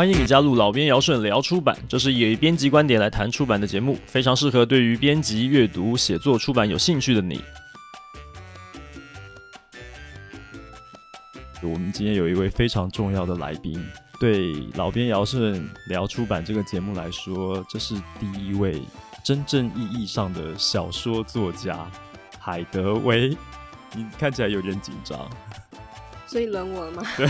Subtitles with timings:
[0.00, 7.44] 欢迎你加入老编尧舜聊出版，这是以编辑观点来谈出版的节目，非常适合对于编辑、阅读、写作、出版有兴趣的你。
[11.60, 13.78] 我们今天有一位非常重要的来宾，
[14.18, 18.80] 对老编尧舜聊出版这个节目来说，这是第一位
[19.22, 21.86] 真正意义上的小说作家
[22.38, 23.36] 海德薇。
[23.94, 25.28] 你看起来有点紧张。
[26.30, 27.02] 所以轮我了吗？
[27.16, 27.26] 对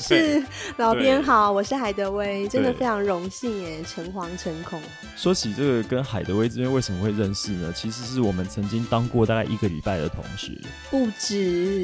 [0.40, 0.42] 是
[0.78, 4.80] 老编好，我是海德威，真的非常荣幸耶，诚惶诚恐。
[5.14, 7.70] 说起这个跟海德威这边为什么会认识呢？
[7.76, 10.52] 其实是我们曾经当过大概一个礼拜的同学，
[10.90, 11.36] 不止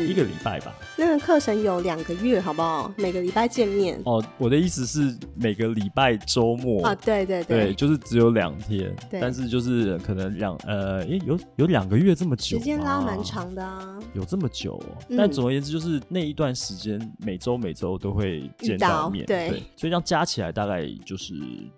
[0.08, 0.74] 一个礼拜吧。
[0.96, 2.90] 那个课程有两个月，好不好？
[2.96, 4.00] 每个礼拜见面。
[4.06, 14.96] 哦，我的意思是每个礼拜周末啊，对对对，对，就是只有两天，但是就是可能两呃，诶，有有两个月这么久，时间拉蛮长的啊，有这么久哦。
[15.18, 15.65] 但总而言之。
[15.70, 21.34] 就是那一段时间，每周每周都会见到面，对，对，所以这样加起来大概就是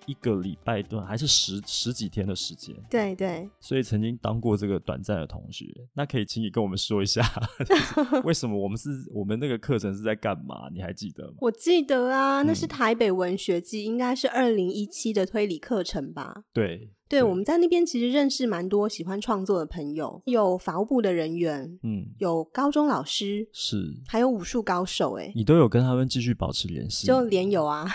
[0.06, 3.48] 一个礼拜段，还是十十几天的时间，对对。
[3.60, 7.22] 所以曾经当过这个短暂的同学，那可以请你跟我们说一下，
[8.24, 10.68] 为什么我们是我们那个课程是在干嘛？
[10.72, 11.34] 你还记得吗？
[11.40, 16.44] 我记得啊，那是台北文学季，应该是二零一七的推理课程吧？
[16.52, 16.90] 对。
[17.08, 27.06] 对，我们在那边其实认识蛮多喜欢创作的朋友，有法务部的人员，嗯，有高中老师，是，还有武术高手，哎，你都有跟他们继续保持联系？
[27.06, 27.86] 就连友啊，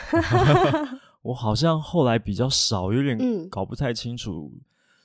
[1.22, 4.52] 我好像后来比较少，有点搞不太清楚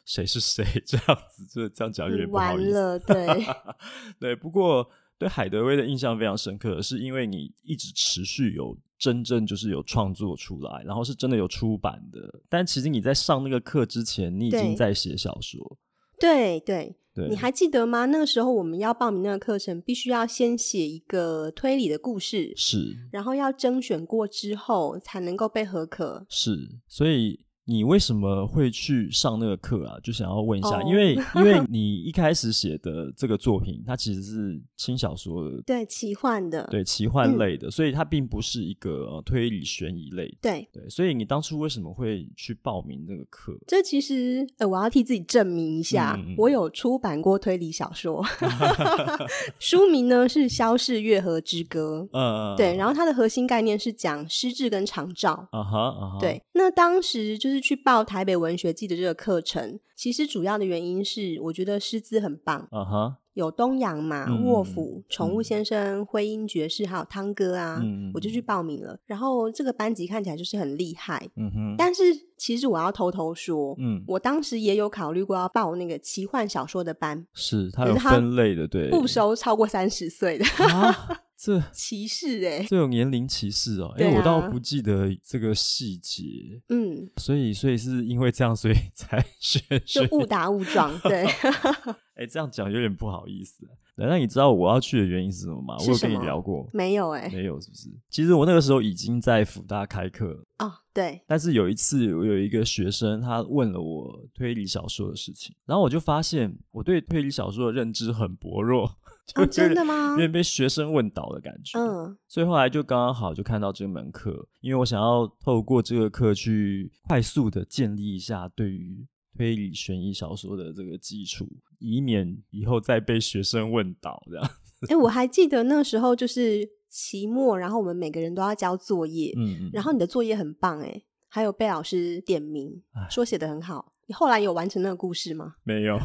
[0.04, 3.46] 谁是谁，这样子，这这样讲有点不好意思，完了，对，
[4.18, 4.88] 对，不过。
[5.18, 12.42] 对海德威的印象非常深刻，是因为你一直持续有真正就是有创作出来，然后是真的有出版的。
[12.48, 15.78] 但其实你在上那个课之前，你已经在写小说。
[16.20, 18.06] 对对对，你还记得吗？
[18.06, 26.26] 那个时候我们要报名那个课程，必须要先写一个推理的故事，是，然后要甄选过之后才能够被合格。
[26.28, 26.56] 是，
[26.86, 27.46] 所以。
[27.70, 29.98] 你为什么会去上那个课啊？
[30.02, 40.88] 就想要问一下，因为 因为你一开始写的这个作品，它其实是轻小说的，对，奇幻的，对，奇幻类的，所以它并不是一个推理悬疑类的，对对。
[40.88, 43.52] 所以你当初为什么会去报名那个课？
[43.66, 48.24] 这其实，呃，我要替自己证明一下，我有出版过推理小说，
[49.60, 56.42] 书名呢是《消逝月河之歌》，嗯，对，然后它的核心概念是讲失智跟长照，啊哈，对。
[56.54, 57.57] 那当时就是。
[57.60, 63.14] 去报台北文学季的这个课程，其实主要的原因是我觉得师资很棒，uh huh.
[63.34, 68.98] 有东阳嘛、嗯、卧斧、宠物先生、徽音爵士，还有汤哥啊，嗯、我就去报名了。
[69.06, 72.02] 然后这个班级看起来就是很厉害，嗯、哼但是
[72.36, 80.44] 其实我要偷偷说，嗯、我当时也有考虑过要报那个奇幻小说的班，是它有分类的，对，不收超过三十岁的。
[80.64, 91.24] 啊这歧视哎，这有年龄歧视哦，因为我倒不记得这个细节，嗯，所以所以是因为这样，所以才 选就误打误撞，对，
[92.18, 93.64] 哎，这样讲有点不好意思。
[94.00, 95.76] 那你知道我要去的原因是什么吗？
[95.80, 97.88] 我有跟你聊过，没有哎，没有是不是？
[98.10, 101.20] 其实我那个时候已经在辅大开课哦，对。
[101.26, 108.88] 但是有一次，我有一个学生他问了我推理小说的事情，然后我就发现我对推理小说的认知很薄弱。
[109.36, 110.12] 哦，真的吗？
[110.12, 111.78] 有点被学生问倒的感觉。
[111.78, 119.06] 嗯，所以后来就刚刚好就看到这门课，因为我想要透过这个课去快速的建立一下对于
[119.36, 121.46] 推理悬疑小说的这个基础，
[121.78, 124.86] 以免以后再被学生问倒这样子。
[124.86, 133.92] 哎、欸，我还记得那时候就是期末，然后我们每个人都要交作业，嗯嗯，然后你的作业很棒，哎，还有被老师点名说写的很好。
[134.08, 135.54] 你后来有完成那个故事吗？
[135.62, 135.96] 没有，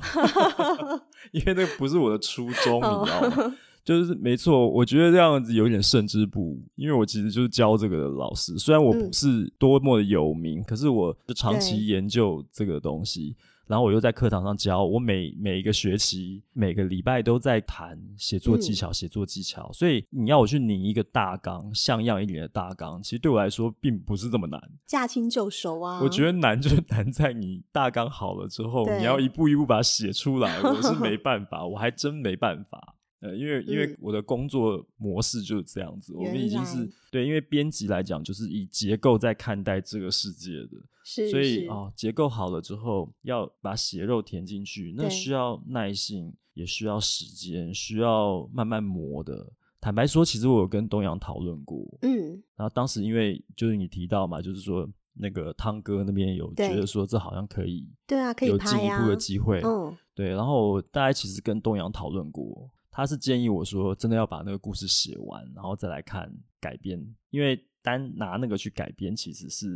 [1.34, 3.56] 因为那个不是我的初衷，你知道吗？
[3.84, 13.36] 就是没错，我觉得这样子有点胜之不武，因为我其实就是教这个的老师，虽然我不是多么的有名，嗯、可是我就长期研究这个东西。
[13.68, 19.71] 然后我又在课堂上教，我每每一个学期每个礼拜都在谈写作技巧，写、嗯、作技巧。
[19.71, 26.01] 所以你要我去拟一个大纲，像样一点的大纲，其实对我来说并不是这么难，驾轻就熟啊。
[26.01, 32.95] 我觉得难就是难在你大纲好了之后，你要一步一步把它写出来，我是没 办法，我还真没办法。
[33.24, 40.72] 呃，因为因为我的工作模式就是这样子，嗯、我们已经是对，因为编辑来讲就是以结构在看待这个世界的，
[41.06, 49.54] 是所以啊、哦，结构好了之后要把血肉填进去，那需要耐性，也需要时间，需要慢慢磨的。
[49.80, 62.70] 坦白说，其实我有跟东阳讨论过，嗯，然后当时因为就是你提到嘛，就是说那个汤哥那边有觉得说这好像可以，对啊，可以有进一步的机会，嗯，对，然后大家其实跟东阳讨论过。
[62.94, 66.31] 他是建议我说，真的要把那个故事写完，然后再来看
[66.62, 69.68] 改编，因为单拿那个去改编，其实是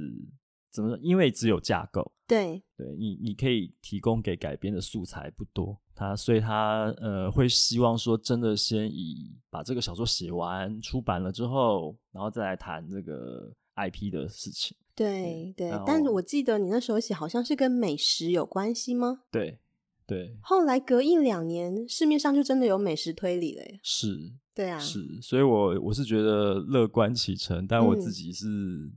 [0.71, 0.97] 怎么说？
[1.01, 14.77] 因为只有架构，对，对你你可以提供给改编的素材不多，他所以他呃会希望说，真的先以把这个小说写完出版了之后，然后再来谈这个 IP 的事情。
[14.95, 19.21] 对对，但是我记得你那时候写好像是跟美食有关系吗？
[19.31, 19.59] 对
[20.07, 20.35] 对。
[20.41, 23.79] 后来隔一两年，市面上就真的有美食推理了耶。
[23.83, 28.47] 是，对啊，是，所以我我是觉得乐观其成，但我自己是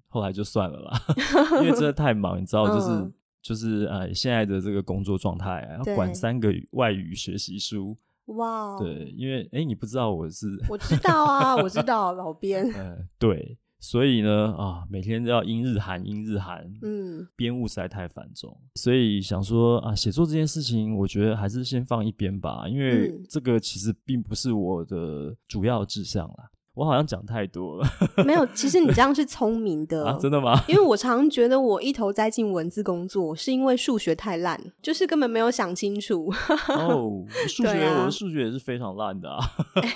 [0.08, 1.02] 后来就算了啦，
[1.58, 3.12] 嗯、因为真的太忙，你知道，就是、嗯、
[3.42, 7.96] 就是呃，现在的这个工作状态要管三个外语学习书，
[8.26, 13.58] 哇，对，因为哎，你不知道我是，我知道啊，我知道老 编，呃，对。
[13.80, 26.50] 所以呢，啊，每天都要英日韩，英日韩，嗯，编务实在太繁重，所以想说啊，写作这件事情，我觉得还是先放一边吧，因为这个其实并不是我的主要志向啦。
[26.72, 27.86] 我好像讲太多了，
[28.24, 30.06] 没有，其实你这样是 聪明的。
[30.06, 30.58] 啊，真的吗？
[30.68, 36.32] 因为我常觉得我一头栽进文字工作，是因为数学太烂，就是根本没有想清楚。
[36.68, 39.44] 哦， 数学，啊、我的数学也是非常烂的啊，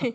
[0.05, 0.13] 因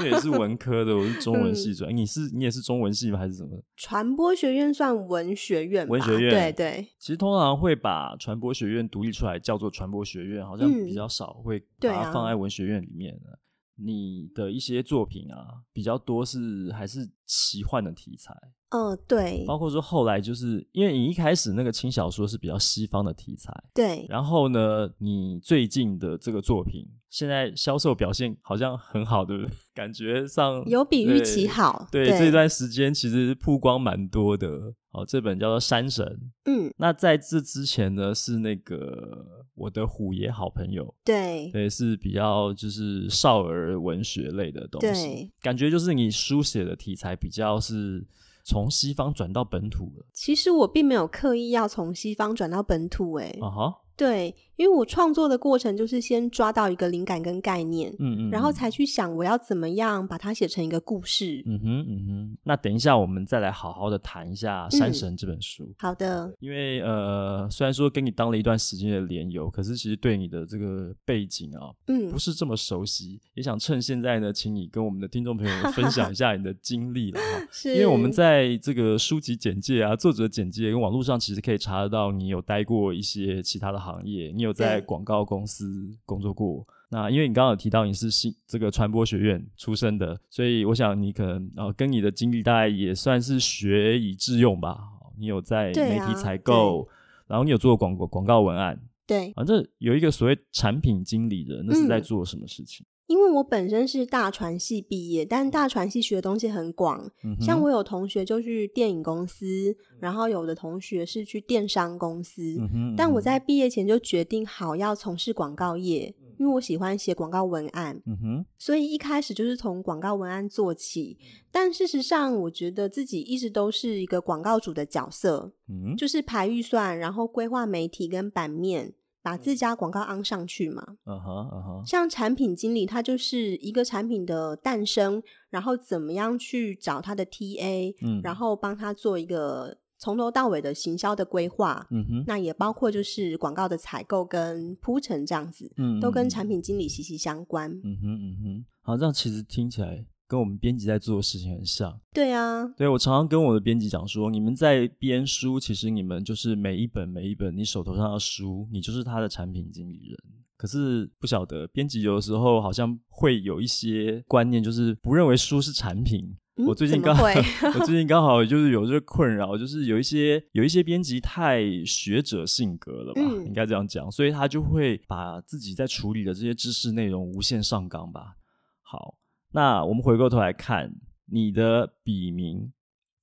[0.00, 3.18] 为也是文科的，我是中文系转，嗯，你是你也是中文系吗？
[3.18, 3.60] 还是什么？
[3.76, 5.92] 传播学院算文学院吧？
[5.92, 6.86] 文学院，对对。
[6.98, 13.38] 其实通常会把传播学院独立出来叫做传播学院，好像比较少会把它放在文学院里面的。
[13.82, 18.34] 你的一些作品啊，比较多是还是奇幻的题材。
[18.70, 19.44] 嗯，对。
[19.46, 24.06] 包括说后来就是因为你一开始那个轻小说是比较西方的题材，对。
[24.08, 29.52] 然后呢，你最近的这个作品现在销售表现好像很好，对不对？
[29.74, 31.88] 感觉上有比预期好。
[31.90, 34.74] 对，对，这段时间其实曝光蛮多的。
[34.92, 36.04] 哦，这本叫做《山神》。
[36.46, 40.94] 嗯，那在这之前呢，是那个我的虎爷好朋友。
[41.04, 45.06] 对，对，是比较就是少儿文学类的东西。
[45.06, 48.04] 对，感觉就是你书写的题材比较是
[48.44, 50.06] 从西方转到本土了。
[50.12, 53.46] 其实我并没有刻意要从西方转到本土，欸，哎。
[53.46, 53.74] 啊哈。
[54.00, 61.42] 对，因为我创作的过程就是先抓到一个灵感跟概念，嗯嗯，然后才去想我要怎么样把它写成一个故事。
[61.44, 62.38] 嗯哼嗯哼。
[62.42, 65.64] 那等一下我们再来好好的谈一下《山神》这本书。
[65.64, 66.32] 嗯、好的。
[66.40, 73.20] 因为呃，虽然说跟你当了一段时间的连友，可是其实对你的这个背景啊，嗯，不是这么熟悉。
[73.34, 77.46] 也想趁现在呢，请你跟我们的听众朋友们分享一下你的经历了哈。
[77.52, 77.74] 是。
[77.74, 83.89] 因为我们在这个书籍简介啊、作者简介跟网络上，其实可以查得到你有待过一些其他的行业。
[83.92, 86.66] 行业，你有在广告公司工作过？
[86.90, 94.78] 那因为你刚刚有提到你是新这个传播学院出身的，所以我想你可能呃跟你的经历大概也算是学以致用吧。
[95.16, 96.88] 你有在媒体采购，啊、
[97.28, 102.84] 然后你有做广广广告文案，对，反正有一个所谓产品经理的，那是在做什么事情？
[103.10, 121.18] 嗯因为我本身是大传系毕业，但大传系学的东西很广，嗯，像我有同学就去电影公司，然后有的同学是去电商公司，嗯，但我在毕业前就决定好要从事广告业，因为我喜欢写广告文案，嗯，所以一开始就是从广告文案做起。
[121.50, 128.94] 但事实上，我觉得自己一直都是一个广告主的角色，嗯，就是排预算，然后规划媒体跟版面。
[129.22, 150.06] 把自家广告安上去嘛，嗯哼，嗯哼，像产品经理，他就是一个产品的诞生，然后怎么样去找他的 TA，嗯，然后帮他做一个从头到尾的行销的规划，嗯哼，那也包括就是广告的采购跟铺陈这样子，嗯，都跟产品经理息息相关，嗯哼，嗯哼，好，这样其实听起来。
[150.30, 160.16] 跟我们编辑在做的事情很像，对啊，对，我常常跟我的编辑讲说，你们在编书，其实你们就是每一本每一本你手头上的书，你就是他的产品经理人。
[160.56, 166.32] 可是不晓得编辑有的时候好像会有一些观念，就是不认为书是产品。
[166.58, 167.24] 嗯、我最近刚好，
[167.74, 178.36] 我最近刚好就是有这个困扰，就是有一些有一些编辑太学者性格了吧，嗯、应该这样讲，所以他就会把自己在处理的这些知识内容无限上纲吧。
[178.82, 179.16] 好。
[179.52, 180.94] 那我们回过头来看
[181.26, 182.72] 你的笔名，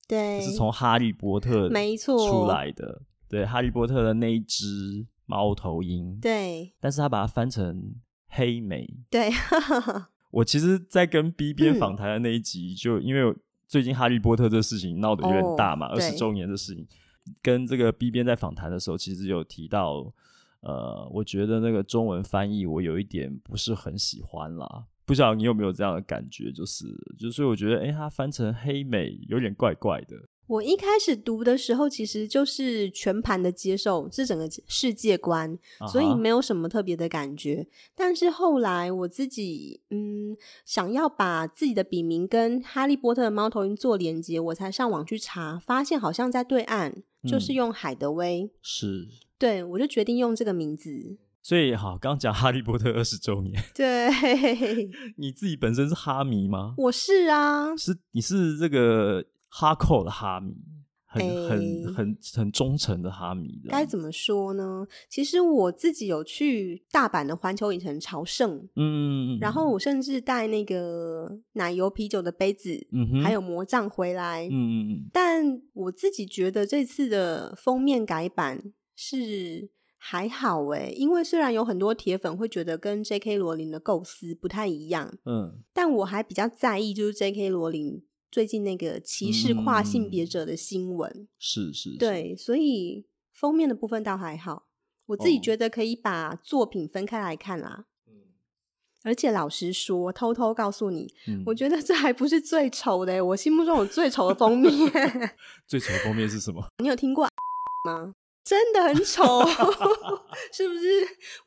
[0.07, 7.95] 对，是从《哈利波特》没错出来的，对，《哈利波特》的那一只猫头鹰，对，但是他把它翻成
[8.29, 9.29] 黑莓，对。
[10.29, 13.33] 我其实，在跟 B 编访谈的那一集，嗯、就因为
[13.65, 16.85] 最近《哈利波特》这事情闹得有点大嘛，二十周年的事情，
[17.41, 20.13] 跟这个 B 编在访谈的时候，其实有提到，
[20.59, 24.85] 呃，我觉得那个中文翻译我有一点不是很喜欢啦。
[25.07, 26.85] 不知道你有没有这样的感觉，就是，
[27.17, 30.17] 就是，所以我觉得，哎，它翻成黑美有点怪怪的。
[30.47, 35.87] 我一开始读的时候，其实就是全盘的接受这整个世界观，uh huh.
[35.89, 37.67] 所以没有什么特别的感觉。
[37.95, 40.35] 但是后来我自己，嗯，
[40.65, 51.17] 想要把自己的笔名跟《哈利波特》的猫头鹰做连接，我才上网去查，发现好像在对岸就是用海德威，嗯、是，对，我就决定用这个名字。
[51.47, 54.09] 所以好，刚讲《哈利波特》二十周年，对，
[55.15, 56.75] 你自己本身是哈迷吗？
[56.77, 59.23] 我是啊，是你是这个。
[59.49, 60.53] 哈扣的哈迷，
[61.05, 63.61] 很、欸、很很很忠诚的哈迷。
[63.69, 64.85] 该怎么说呢？
[65.09, 75.09] 其实我自己有去大阪的环球影城朝圣，嗯，然后我甚至带那个奶油啤酒的杯子，嗯哼，还有魔杖回来，嗯嗯嗯。
[75.13, 78.61] 但我自己觉得这次的封面改版
[78.97, 79.69] 是
[80.09, 83.35] 还好诶，因为虽然有很多铁粉会觉得跟 J.K.
[83.35, 87.49] 罗琳的构思不太一样，嗯，但我还比较在意就是 J.K.
[87.49, 88.05] 罗琳。
[88.31, 94.67] 最近那个歧视跨性别者的新闻，嗯，是是，是，对，所以封面的部分倒还好，
[95.07, 97.87] 我自己觉得可以把作品分开来看啦。
[98.07, 98.13] 嗯，
[99.03, 104.71] 而且老实说，偷偷告诉你，嗯，我觉得这还不是最丑的，我心目中有最丑的封面。
[105.67, 106.65] 最丑的封面是什么？
[106.81, 107.27] 你有听过
[107.85, 108.13] 吗？
[108.47, 109.41] 真的很丑，
[110.53, 110.89] 是不是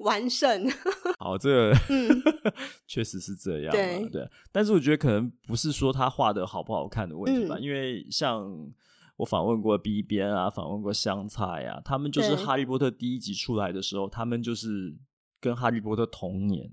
[0.01, 0.71] 完胜？
[1.19, 2.23] 好，这个嗯，
[2.87, 3.73] 确实是这样。
[3.73, 8.71] 对对，但是我觉得可能不是说他画的好不好看的问题吧，嗯、因为像
[9.17, 14.95] 我访问过 B 边啊，访问过香菜啊，他们就是哈利波特第一集出来的时候，他们就是
[15.41, 16.71] 跟哈利波特同年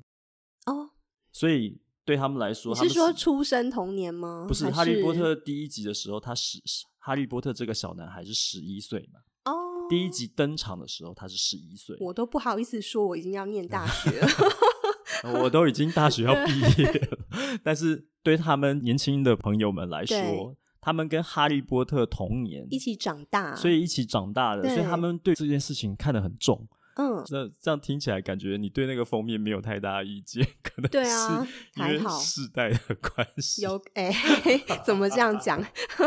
[0.65, 0.89] 哦，
[1.31, 4.46] 所以对他们来说，你是说出生同年吗？
[4.46, 6.60] 不是，是哈利波特第一集的时候，他十
[7.00, 9.22] 哈利波特这个小男孩是十一岁嘛？
[9.89, 14.27] 第一集登场的时候，他是十一岁，我都不好意思说我已经要念大学了，
[15.41, 17.20] 我都已经大学要毕业了。
[17.63, 26.67] 但是对他们年轻的朋友们来说，他们跟哈利波特同年，一起长大，所以一起长大的，所以他们对这件事情看得很重。
[26.98, 33.62] 嗯，那这样听起来，感觉你对那个封面没有太大意见， 可能对啊，还好世代的关系。
[33.62, 35.63] 有哎、欸， 怎么这样讲？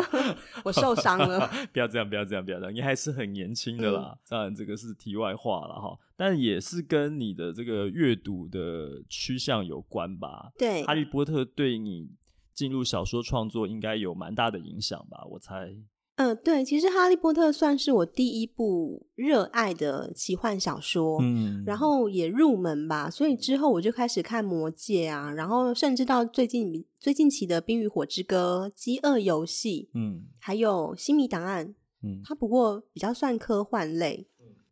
[0.65, 1.49] 我受伤了。
[1.73, 4.13] 不要这样，不要这样，不要这样，你还是很年轻的啦。
[4.15, 10.51] 嗯、当然，这个是题外话了哈，但也是跟你的这个阅读的趋向有关吧？
[10.59, 12.11] 对，哈利波特对你
[12.53, 15.25] 进入小说创作应该有蛮大的影响吧？
[15.31, 15.73] 我猜。
[16.21, 31.69] 嗯、呃，对，其实《哈利波特》算是我第一部热爱的奇幻小说，嗯，然后也入门吧，所以之后我就开始看《魔戒》啊，然后甚至到最近最近期的《冰与火之歌》、《饥饿游戏》，嗯，还有《新迷档案》，
[32.03, 34.27] 嗯，它不过比较算科幻类。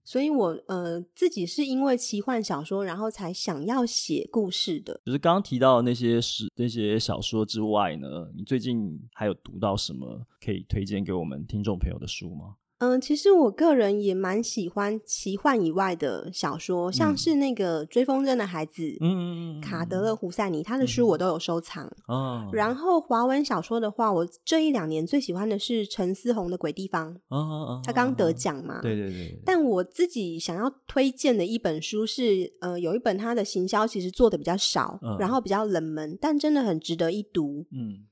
[0.08, 4.98] 所以我，呃自己是因为奇幻小说，然后才想要写故事的。
[5.04, 12.54] 就是刚刚提到的那些是那些小说之外呢，你最近还有读到什么可以推荐给我们听众朋友的书吗？
[12.78, 21.84] 嗯，其实我个人也蛮喜欢奇幻以外的小说，像是那个《追风筝的孩子》，嗯，卡德勒·胡塞尼，他的书我都有收藏。
[22.06, 27.12] 哦、嗯，然后华文小说的话，我这一两年最喜欢的是陈思宏的《鬼地方》。
[27.30, 28.80] 哦哦，他刚得奖嘛？
[28.80, 29.42] 对对对。
[29.44, 37.66] 但我自己想要推荐的一本书是，呃，有一本他的行销其实做的比较少，嗯、然后比较冷门，但真的很值得一读。
[37.72, 38.06] 嗯，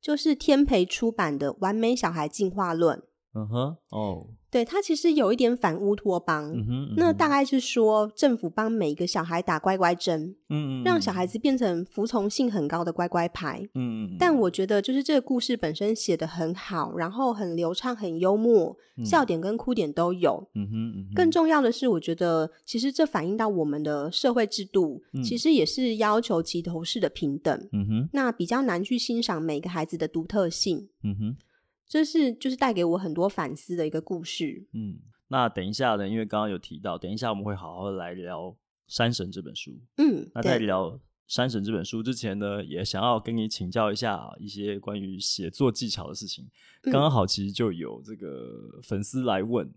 [0.00, 2.96] 就是天培出版的《完美小孩进化论》。
[3.34, 4.26] 嗯哼，哦，uh oh.
[4.50, 6.94] 对，他其实有一点反乌托邦，嗯哼、uh，huh.
[6.98, 10.84] 那大概是说政府帮每一个小孩打乖乖针，嗯嗯、uh，huh.
[10.84, 14.16] 让小孩子变成服从性很高的乖乖牌，嗯嗯、uh，huh.
[14.18, 19.08] 但我觉得就是这个故事本身写的很好，然后很流畅、很幽默，uh.
[19.08, 21.06] 笑点跟哭点都有，嗯哼、uh，huh.
[21.06, 21.16] uh huh.
[21.16, 25.24] 更重要的是，我觉得其实这反映到我们的社会制度，uh.
[25.26, 28.08] 其实也是要求齐头式的平等，嗯哼、uh，huh.
[28.12, 31.32] 那比较难去欣赏每个孩子的独特性，嗯哼、uh。
[31.32, 31.36] Huh.
[31.92, 34.66] 这是就是带给我很多反思的一个故事。
[34.72, 38.44] 嗯，那等一下呢，因为刚刚有提到，等一下我们会好好来聊
[38.86, 39.78] 《山神》这本书。
[39.98, 40.88] 嗯，那在聊
[41.26, 46.48] 《山神》这本书之前呢，也想要跟你请教一下一些关于写作技巧的事情。
[46.84, 49.70] 刚刚好，其实就有这个粉丝来问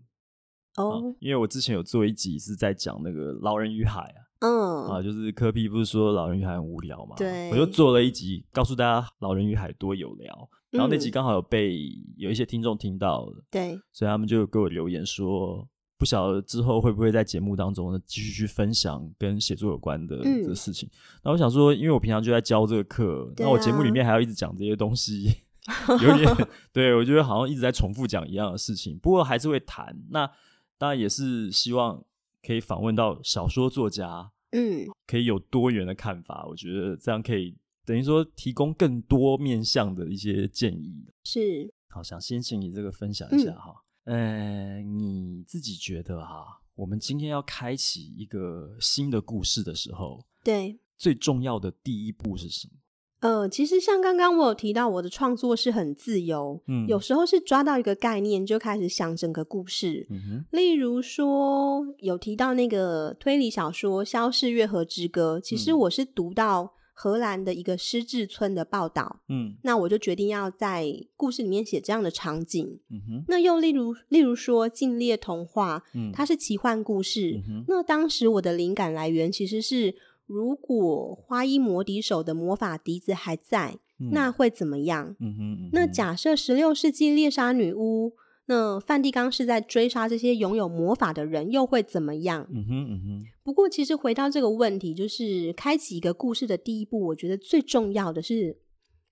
[0.76, 4.22] 哦、啊，因为我之前有做一集是在讲那个《老人与海》啊。
[4.38, 7.14] 嗯啊，就是柯 P 不是说《老人与海》很无聊嘛？
[7.16, 10.48] 对，我就做了一集，告诉大家《老人与海》多有聊。
[10.70, 11.78] 然后那集刚好有被
[12.16, 20.90] 有一些听众听到了，对，所以他们就给我留言说，不晓得之后会不会在节目当中呢继续去分享跟写作有关的这个事情。
[21.22, 25.32] 那我想说，因为我平常就在教这个课，那我节目里面还要一直讲这些东西，
[26.02, 28.98] 有点对我觉得好像一直在重复讲一样的事情。
[28.98, 30.28] 不过还是会谈，那
[30.76, 32.02] 当然也是希望
[32.44, 36.44] 可以访问到小说作家，嗯，可以有多元的看法。
[36.48, 37.56] 我觉得这样可以。
[37.86, 41.06] 等于说，提供更多面向的一些建议。
[41.24, 43.72] 是，好，想先请你这个分享一下哈。
[44.04, 52.72] 嗯、呃，你自己觉得哈，我们今天要开启一个新的故事的时候，对，最重要的第一步是什么？
[53.20, 60.06] 呃，其实像刚刚我有提到，我的创作是很自由，嗯，有时候是抓到一个概念就开始想整个故事。
[60.50, 72.80] 例如说有提到那个推理小说《消逝月河之歌》，其实我是读到荷兰的一个失智村的报道，嗯，那我就决定要在故事里面写这样的场景。
[72.90, 79.94] 嗯哼，那又例如例如说《禁猎童话》，嗯，它是奇幻故事，嗯，那当时我的灵感来源其实是。
[80.28, 85.14] 如果花衣魔笛手的魔法笛子还在，嗯、那会怎么样？
[85.20, 88.12] 嗯哼嗯哼，那假设十六世纪猎杀女巫，
[88.48, 92.46] 那梵蒂冈是在追杀这些拥有魔法的人，又会怎么样？
[92.52, 93.26] 嗯哼嗯哼。
[93.42, 98.58] 不过，其实回到这个问题，就是开启一个故事的第一步，我觉得最重要的是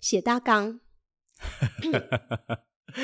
[0.00, 0.81] 写大纲。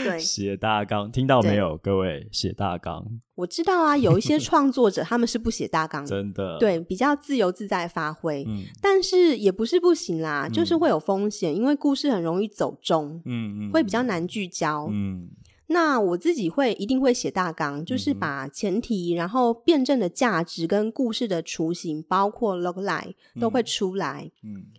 [0.04, 2.28] 对， 写大纲，听到没有，各位？
[2.30, 15.28] 写大纲，我知道啊，有一些创作者他们是不写大纲，真的，对，比较自由自在发挥，嗯，但是也不是不行啦，嗯、就是会有风险，因为故事很容易走中，嗯嗯，会比较难聚焦，嗯。
[15.72, 24.30] 那我自己会一定会写大纲，就是把前提，然后辩证的价值跟故事的雏形，包括 logline 都会出来。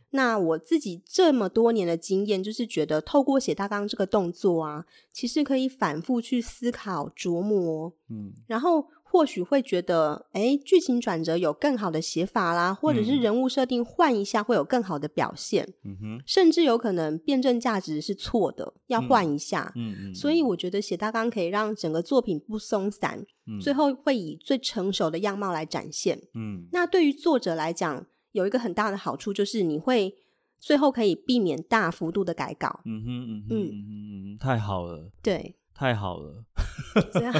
[0.09, 7.93] 那我自己这么多年的经验，就是觉得透过写大纲这个动作啊，其实可以反复去思考琢磨。
[8.09, 8.85] 嗯，然后。
[9.11, 20.11] 或许会觉得，哎，剧情转折有更好的写法啦，或者是人物设定换一下会有更好的表现，嗯哼，甚至有可能辩证价值是错的，要换一下，嗯。
[20.11, 30.15] 嗯，所以我觉得写大纲可以让整个作品不松散，嗯，最后会以最成熟的样貌来展现，嗯，那对于作者来讲，有一个很大的好处就是你会
[30.57, 34.35] 最后可以避免大幅度的改稿，嗯哼嗯哼嗯。
[34.35, 35.57] 嗯，太好了，对。
[35.81, 36.45] 太好了，
[37.11, 37.33] 这样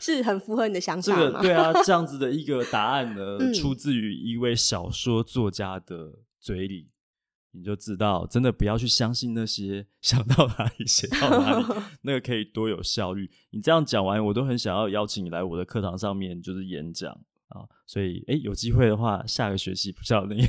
[0.00, 1.02] 是很符合你的想法？
[1.02, 6.10] 这 个对啊，这样子的一个答案呢，嗯、出自于一位小说作家的
[6.40, 6.88] 嘴里，
[7.52, 11.64] 你就知道，真的不要去相信那些 想到哪里写到哪里，
[12.00, 13.30] 那个可以多有效率。
[13.50, 17.12] 你这样讲完，我都很想要邀请你来我的课堂上面，就是演讲
[17.48, 17.68] 啊。
[17.86, 20.42] 所以，哎，有机会的话，下个学期不晓得你，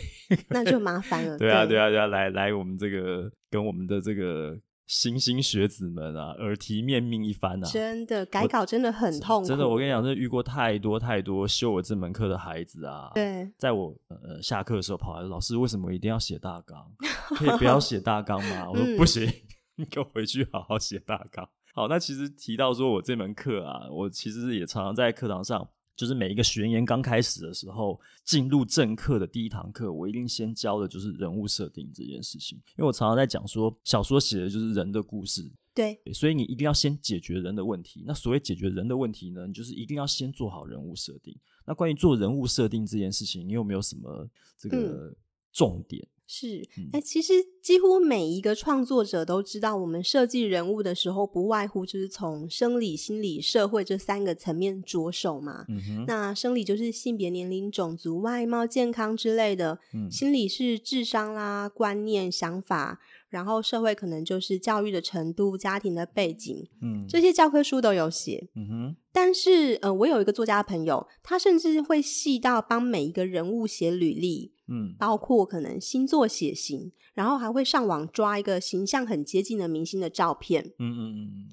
[0.47, 1.38] 那就麻烦了。
[1.38, 4.58] 对啊，对啊，对啊，来来，我们这个跟我们的这个。
[4.89, 7.69] 莘莘学子们啊，耳提面命一番啊！
[7.69, 9.47] 真的改稿真的很痛苦。
[9.47, 13.12] 真的，我跟你讲，真的遇过太多太多修我这门课的孩子啊。
[13.13, 16.91] 对，在我呃下课的时候跑来，老师为什么一定要写大纲？
[17.38, 18.67] 可以不要写大纲吗？
[18.73, 19.32] 我说不行，
[19.78, 21.47] 你给我回去好好写大纲。
[21.75, 25.69] 好，那其实提到说我这门课啊，我其实也常常在课堂上。
[25.99, 32.57] 就是每一个学年刚开始的时候，进入正课的第一堂课，我一定先教的就是人物设定这件事情。
[32.77, 38.05] 因为我常常在讲说，小说写的就是人的故事，对，所以你一定要先解决人的问题。
[38.07, 41.38] 那所谓解决人的问题呢，你就是一定要先做好人物设定。
[41.65, 44.25] 那关于做人物设定这件事情，你有没有什么
[44.57, 45.13] 这个
[45.51, 46.07] 重点？
[46.29, 46.63] 嗯是，
[46.93, 55.65] 哎、欸，其实几乎每一个创作者都知道，我们设计人物的时候，不外乎就是从生理、心理、社会这三个层面着手嘛。
[55.67, 56.05] 嗯。
[56.07, 59.79] 那生理就是性别、年龄、种族、外貌、健康之类的。
[59.91, 60.09] 嗯。
[60.11, 66.67] 心理是智商啦、观念、想法，然后社会可能就是教育的程度、家庭的背景。
[66.81, 67.05] 嗯。
[67.07, 68.49] 这些教科书都有写。
[68.55, 68.95] 嗯哼。
[69.11, 74.53] 但是，呃，我有一个作家朋友，他甚至会细到帮每一个人物写履历。
[74.71, 80.63] 嗯，包括可能星座血型，然后还会上网抓一个形象很接近的明星的照片。
[80.77, 81.47] 嗯嗯嗯。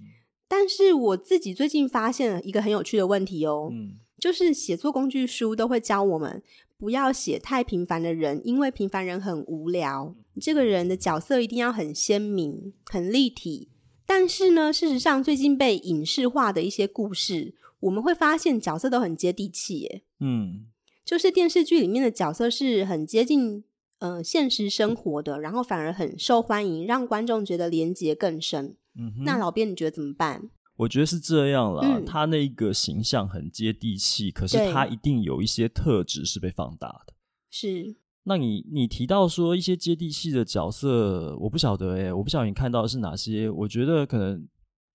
[0.47, 6.43] 但是我自己最近发现了一个很有趣的问题哦，嗯，就是写作工具书都会教我们
[6.79, 10.15] 不要写太平凡的人，因为平凡人很无聊。
[10.41, 13.71] 这个人的角色一定要很鲜明、很立体。
[14.05, 20.03] 但是呢，事实上最近被影视化的一些故事，我们会发现角色都很接地气耶。
[20.21, 20.67] 嗯。
[21.05, 23.63] 就是电视剧里面的角色是很接近
[24.01, 28.77] 呃现实生活的，然后反而很受欢迎，让观众觉得连结更深。
[28.99, 30.51] 嗯哼，那老编你觉得怎么办？
[30.77, 37.15] 我觉得是这样啦，嗯、他那个形象很接地气，可是他一定有一些特质是被放大的。
[37.51, 43.49] 是，那你你提到说一些接地气的角色，我不晓得哎、欸，我不晓得你看到的是哪些？
[43.51, 44.47] 我觉得可能。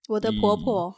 [0.09, 0.93] 我的婆婆，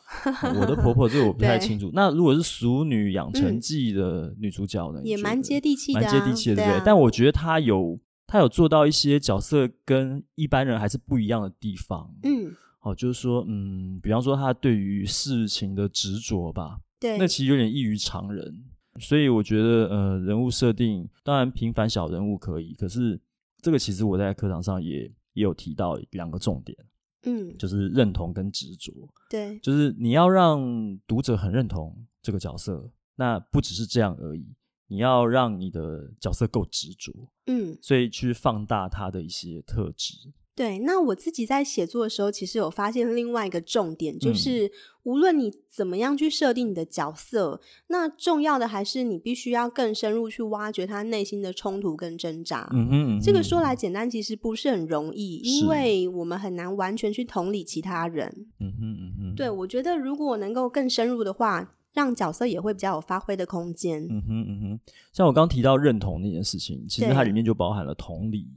[0.55, 1.91] 我的婆婆，这个我不太清楚。
[1.93, 5.01] 那如果是《俗女养成记》的女主角呢？
[5.03, 6.81] 也蛮接地气的，蛮接地气的，对不对？
[6.83, 12.09] 但我觉得她有，她有做到一些角色跟一般人还是不一样的地方。
[12.23, 18.65] 嗯，哦，就是说，嗯，比方说他对于事情的执着吧，对，那其实有点异于常人。
[18.99, 23.19] 所以我觉得，呃，人物设定当然平凡小人物可以，可是
[23.61, 26.77] 这个其实我在课堂上也也有提到两个重点。
[27.25, 28.91] 嗯，就是认同跟执着。
[29.29, 34.45] 对，就是你要让读者很认同这个角色，那不只是这样而已，
[34.87, 37.13] 你要让你的角色够执着。
[37.47, 40.33] 嗯，所以去放大他的一些特质。
[40.55, 44.71] 对，那我自己在写作的时候，其实有发现另外一个重点，就是、嗯、
[45.03, 52.69] 无论你怎么样去设定你的角色，那重要的还是你必须要更深入去挖掘他内心的冲突跟挣扎。
[52.71, 58.31] 嗯哼，这个说来简单，其实不是很容易，因为我们很难完全去同理其他人。
[58.59, 64.03] 嗯哼，嗯哼，对，我觉得如果能够更深入的话，让角色也会比较有发挥的空间。
[64.03, 64.79] 嗯哼，嗯哼，
[65.11, 68.47] 像我刚刚提到认同那件事情，其实它里面就包含了同理。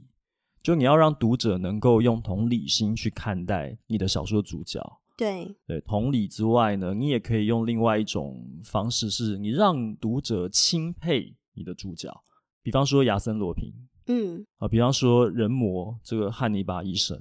[0.67, 4.81] 就你要让读者能够用同理心去看待你的小说主角，
[5.15, 5.55] 对。
[5.65, 12.13] 对，同理之外呢，你也可以用另外一种方式，是你让读者钦佩你的主角，
[12.61, 13.73] 比方说亚森罗平，
[14.07, 14.45] 嗯。
[14.57, 17.17] 啊，比方说人魔这个汉尼拔医生，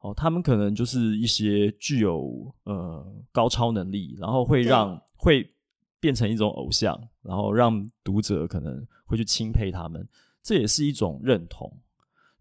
[0.00, 5.50] 哦，他们可能就是一些具有呃高超能力，然后会让会
[5.98, 10.06] 变成一种偶像，然后让读者可能会去钦佩他们，
[10.42, 11.74] 这也是一种认同。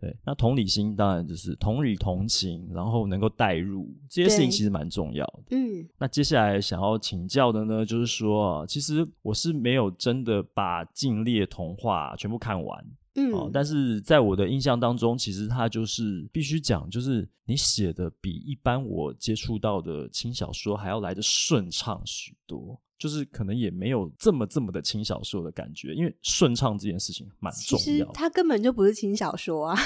[0.05, 5.43] 对，那同理心当然就是同理同情，然后能够代入这些事情，其实蛮重要的。
[5.57, 22.79] 嗯，那接下来想要请教的呢，就是说啊，其实我是没有真的把《禁猎童话》全部看完，嗯、啊，但是在我的印象当中，其实它就是必须讲，就是你写的比一般我接触到的轻小说还要来得顺畅许多。
[22.97, 27.83] 就是可能也没有这么这么的轻小说的感觉，因为顺畅这件事情蛮重要。
[27.83, 29.75] 其实它根本就不是轻小说啊。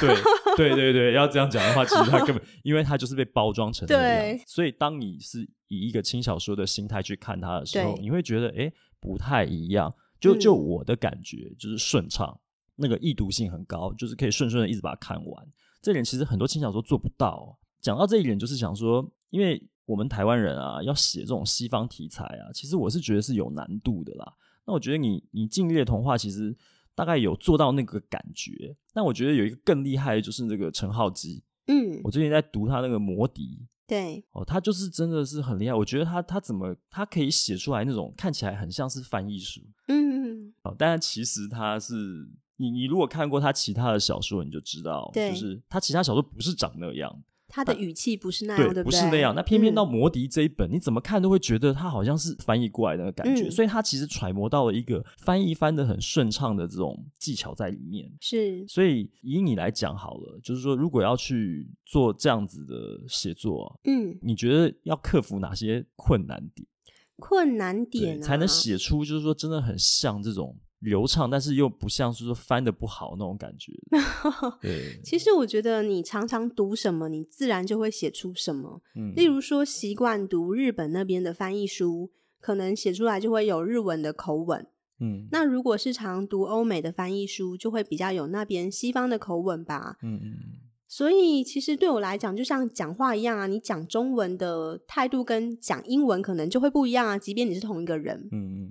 [0.55, 4.03] 对对对对，要这样讲的话，其实它根本，因为它就是被包装成这样。
[4.03, 4.43] 对。
[4.45, 9.91] 所以当你是以一个轻小说的心态去看它的时候，你会觉得哎，不太一样。
[10.19, 12.39] 就就我的感觉，嗯、就是顺畅，
[12.75, 15.47] 那个易读性很高，就是可以顺顺的一直把它看完。
[15.81, 17.57] 这点其实很多轻小说做不到。
[17.81, 19.59] 讲到这一点，就是想说，因为。
[19.89, 24.33] 我们台湾人啊，要写这种西方题材啊，其实我是觉得是有难度的啦。
[24.67, 26.55] 那我觉得你你《禁猎童话》其实
[26.93, 28.77] 大概有做到那个感觉。
[28.93, 35.73] 但我觉得有一个更厉害的就是那个陈浩基，嗯，我最近在读他那个《魔笛》，对，哦，他就是真的是很厉害。
[35.73, 47.23] 我觉得他他怎么他可以写出来那种看起来很像是翻译书，嗯，哦，但其实他是你你如果看过他其他的小说，你就知道，对，就是他其他小说不是长那样。
[47.49, 48.83] 他的语气不是那样，对，对，不对？
[48.83, 49.33] 不是那样。
[49.35, 58.09] 那偏偏到魔笛这一本，嗯，你怎么看都会觉得他好像是翻译过来的感觉，嗯，所以他其实揣摩到了一个翻译翻的很顺畅的这种技巧在里面。
[58.21, 66.67] 是，所以以你来讲好了，就是说，如果要去做这样子的写作，嗯，你觉得要克服哪些困难点？
[67.17, 70.55] 困难点，啊，才能写出就是说真的很像这种。
[70.79, 73.73] 流畅，但是又不像是说翻的不好那种感觉。
[74.61, 78.81] 对，其实我觉得你常常读什么，你自然就会写出什么。
[78.95, 84.67] 嗯，例如说习惯读日本那边的翻译书，可能写出来就会有日文的口吻。
[85.01, 89.97] 嗯，那如果是常读欧美的翻译书，就会比较有那边西方的口吻吧。
[90.01, 90.33] 嗯嗯。
[90.91, 98.27] 所以其实对我来讲，就像讲话一样啊，你讲中文的态度跟讲英文可能就会不一样啊，即便你是同一个人。
[98.31, 98.68] 嗯嗯。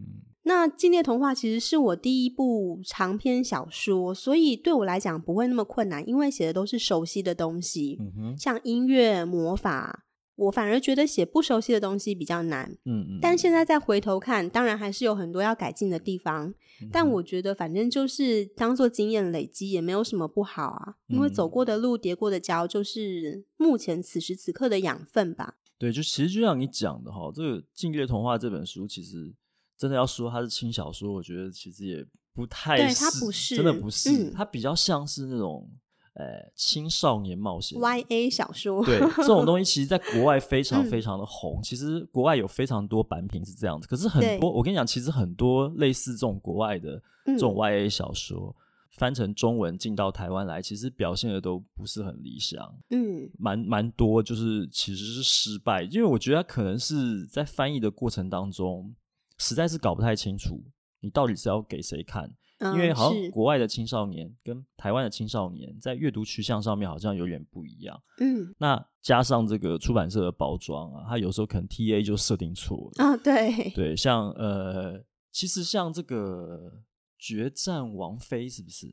[0.48, 10.06] 那《禁猎童话》其实是我第一部长篇小说，所以对我来讲不会那么困难，因为写的都是熟悉的东西，嗯哼，像音乐、魔法，
[10.36, 12.74] 我反而觉得写不熟悉的东西比较难。
[12.86, 13.18] 嗯嗯。
[13.20, 16.48] 但现在再回头看，当然还是有很多要改进的地方，
[16.80, 20.94] 嗯，但我觉得反正就是当做经验累积，也没有什么不好啊。
[21.08, 25.56] 因为走过的路、叠过的跤，就是目前此时此刻的养分吧。
[25.76, 29.34] 对，就其实就像你讲的哈，这个《禁猎童话》这本书其实。
[29.78, 35.70] 真的要说它是轻小说，我觉得其实也不太它不是，真的不是，嗯、它比较像是那种
[36.14, 36.24] 呃
[36.56, 38.84] 青少年冒险 YA 小说。
[38.84, 41.62] 对，这种东西其实在国外非 常非常的红，嗯。
[41.62, 48.54] 其实国外有非常多版品是这样子，可是很多我跟你讲，其实很多类似这种国外的这种 YA 小说，嗯、
[48.98, 52.74] 翻成中文进到台湾来，其实表现的都不是很理想。
[52.90, 58.92] 嗯，蛮蛮多就是其实是失败，因为我觉得它可能是在翻译的过程当中。
[59.38, 60.62] 实在是搞不太清楚，
[61.00, 62.30] 你到底是要给谁看？
[62.60, 67.96] 嗯，因为好像国外的青少年跟台湾的青少年在阅读取向上面好像有点不一样。
[68.18, 73.16] 嗯，那加上这个出版社的包装啊，它有时候可能 TA 就设定错了啊。
[73.16, 76.58] 对对，像呃，其实像这个
[77.16, 78.92] 《决战王妃》是不是？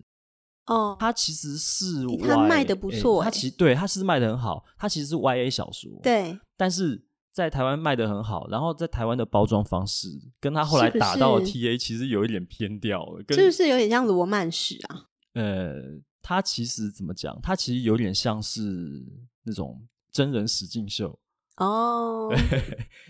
[0.67, 5.91] 哦，它其实是它卖的不错，它其实对它是卖的很好，它其实是 YA 小说。
[6.03, 7.05] 对，但是。
[7.36, 10.08] 在台湾卖的很好，然后在台湾的包装方式
[10.39, 15.08] 跟他后来打到的 TA 其实有一点偏掉了，是不是，有点像罗曼史啊？
[15.34, 17.38] 呃，他其实怎么讲？
[17.43, 19.06] 他其实有点像是
[19.43, 21.19] 那种真人实境秀。
[21.60, 22.34] 哦，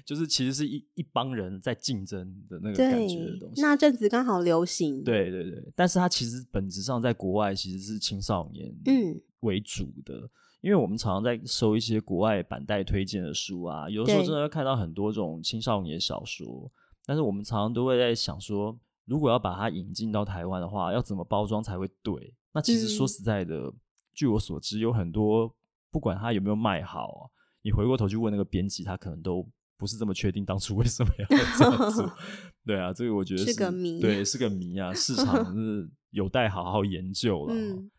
[0.04, 3.62] 就是其实是一一帮人在竞争的那个感觉的东西。
[3.62, 5.72] 那阵子刚好流行，对对对。
[5.76, 10.30] 但是它其实本质上在国外其实是青少年嗯为主的，嗯、
[10.66, 16.72] 因为我们常常在收一些国外版带推荐的书啊，有的时候真的会看到很多这种青少年小说。
[17.06, 18.76] 但是我们常常都会在想说，
[19.06, 22.34] 如果要把它引进到台湾的话，要怎么包装才会对？
[22.52, 23.74] 那其实说实在的，嗯、
[24.16, 25.56] 据我所知，有很多
[25.92, 27.30] 不管它有没有卖好啊。
[27.62, 29.48] 你回过头去问那个编辑，他可能都
[29.78, 31.28] 不是这么确定当初为什么要
[31.60, 32.12] 这样做。
[32.66, 37.54] 对啊，这个我觉得是，是个谜，对，是个谜啊，市场是 有待好好研究了。
[37.54, 37.92] 嗯、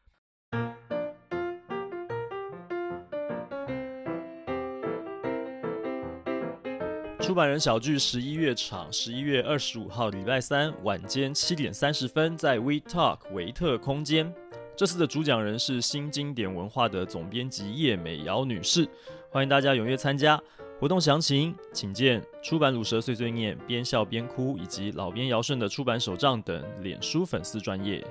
[7.27, 14.33] 出版人小聚十一月场，十一月二十五号礼拜三晚间七点三十分，在 We Talk 维特空间。
[14.77, 18.89] 这次的主讲人是新经典文化的总编辑叶美瑶女士。
[19.29, 20.41] 欢迎大家踊跃参加
[20.79, 28.07] 活动，详情请见出版鲁蛇碎碎念、边笑边哭以及老编姚顺的出版手账等脸书粉丝专业。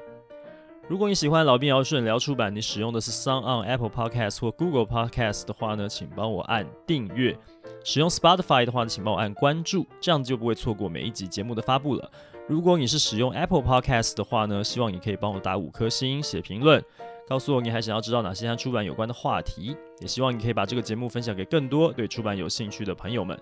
[0.87, 7.33] 如果你喜欢老编姚顺聊出版，你使用的是 SoundOn Apple Podcast 或 Google Podcast 的话呢，请帮我按订阅；
[7.83, 12.11] 使用 Spotify 的话呢，请帮我按关注，这样就不会错过每一集节目的发布了。
[12.47, 16.83] 如果你是使用 Apple Podcast 的话呢，希望你可以帮我打五颗星、写评论。
[17.27, 23.35] 告诉我你还想要知道哪些和出版有关的话题，也希望你可以把这个节目分享给更多对出版有兴趣的朋友们。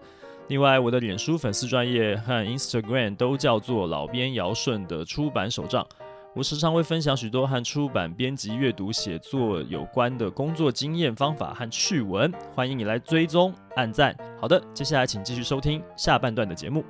[0.47, 5.85] 另外，我的脸书粉丝专业和 Instagram 都叫做老编姚顺的出版手账，
[6.35, 14.17] 我时常会分享许多和出版、编辑、阅读、写作有关的工作经验、方法和趣闻，欢迎你来追踪、按赞。
[14.41, 16.83] 好的，接下来请继续收听下半段的节目。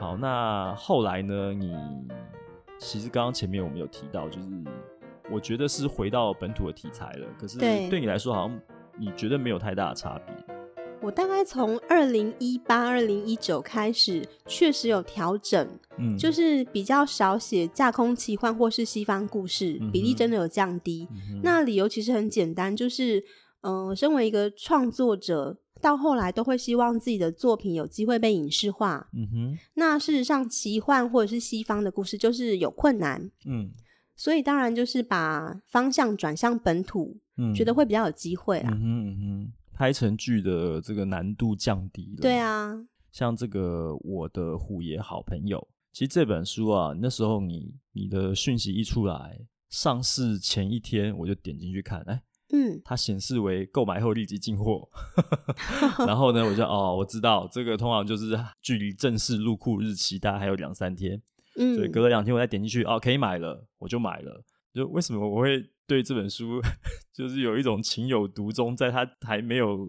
[0.00, 1.52] 好，那后来呢？
[1.52, 1.76] 你？
[2.80, 4.48] 其实刚刚前面我们有提到，就是
[5.30, 7.26] 我觉得是回到本土的题材了。
[7.38, 8.60] 可是对你来说，好像
[8.98, 10.53] 你觉得没有太大的差别。
[11.04, 21.06] 我大概从二零一八、二零一九开始，确实有调整，嗯，就是比较少写架空奇幻或是西方故事，比例真的有降低。
[21.12, 21.40] 嗯。
[21.42, 23.22] 那理由其实很简单，就是
[23.60, 25.58] 嗯、呃，身为一个创作者。
[25.82, 29.06] 到后来都会希望自己的作品有机会被影视化。
[29.12, 33.30] 嗯哼，那事实上奇幻或者是西方的故事就是有困难。
[33.44, 33.68] 嗯，
[34.16, 38.70] 所以当然就是把方向转向本土，嗯，觉得会比较有机会啊。
[38.72, 42.22] 嗯哼嗯哼，拍成剧的这个难度降低了。
[42.22, 42.72] 对啊，
[43.12, 52.22] 像这个我的虎爷好朋友，其实这本书啊，那时候你你的讯息一出来，上市前一天我就点进去看，哎。
[52.52, 54.88] 嗯，它显示为购买后立即进货，
[56.06, 61.20] 然后呢，我就哦，我知道这个通常就是距离正式入库日期大概还有两三天，
[61.56, 64.44] 嗯，所以隔了两天我再点进去，哦，可以买了，我就买了。
[64.72, 65.64] 就为什么我会？
[65.86, 66.60] 对这本书，
[67.14, 68.74] 就是有一种情有独钟。
[68.76, 69.88] 在它还没有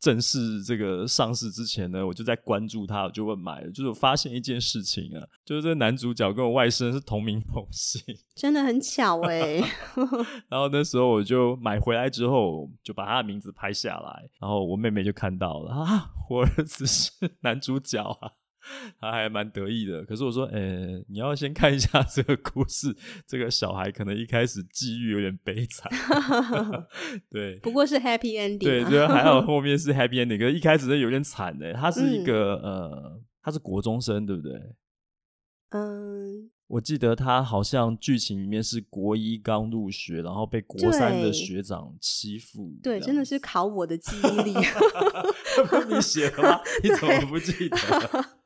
[0.00, 3.70] 正式这个上市之前呢，我就在关注它，我就问买了。
[3.70, 8.02] 就是我发现一件事情啊，就是这个男主角跟我外甥是同名同姓，
[8.34, 9.56] 真的很巧哎。
[10.48, 17.10] 然后那时候我就买回来之后，就把他的名字拍下来，然后我妹妹就看到了啊，我儿子是
[17.40, 18.32] 男主角啊。
[19.00, 25.90] 他还蛮得意的，可是我说，呃、欸，你要先看一下这个故事，这个小孩可能一开始际遇有点悲惨，
[27.30, 31.72] 对，不过是 happy ending，对，就还好 后面是 happy ending，可是一开始是有点惨的。
[31.72, 34.60] 他是一个、嗯、呃，他是国中生，对不对？
[35.70, 44.54] 嗯，我记得他好像剧情里面是国一刚入学，然后被国三的学长欺负，对，真的是考我的记忆力，
[45.94, 46.60] 你写了吗？
[46.82, 48.37] 你怎么不记得？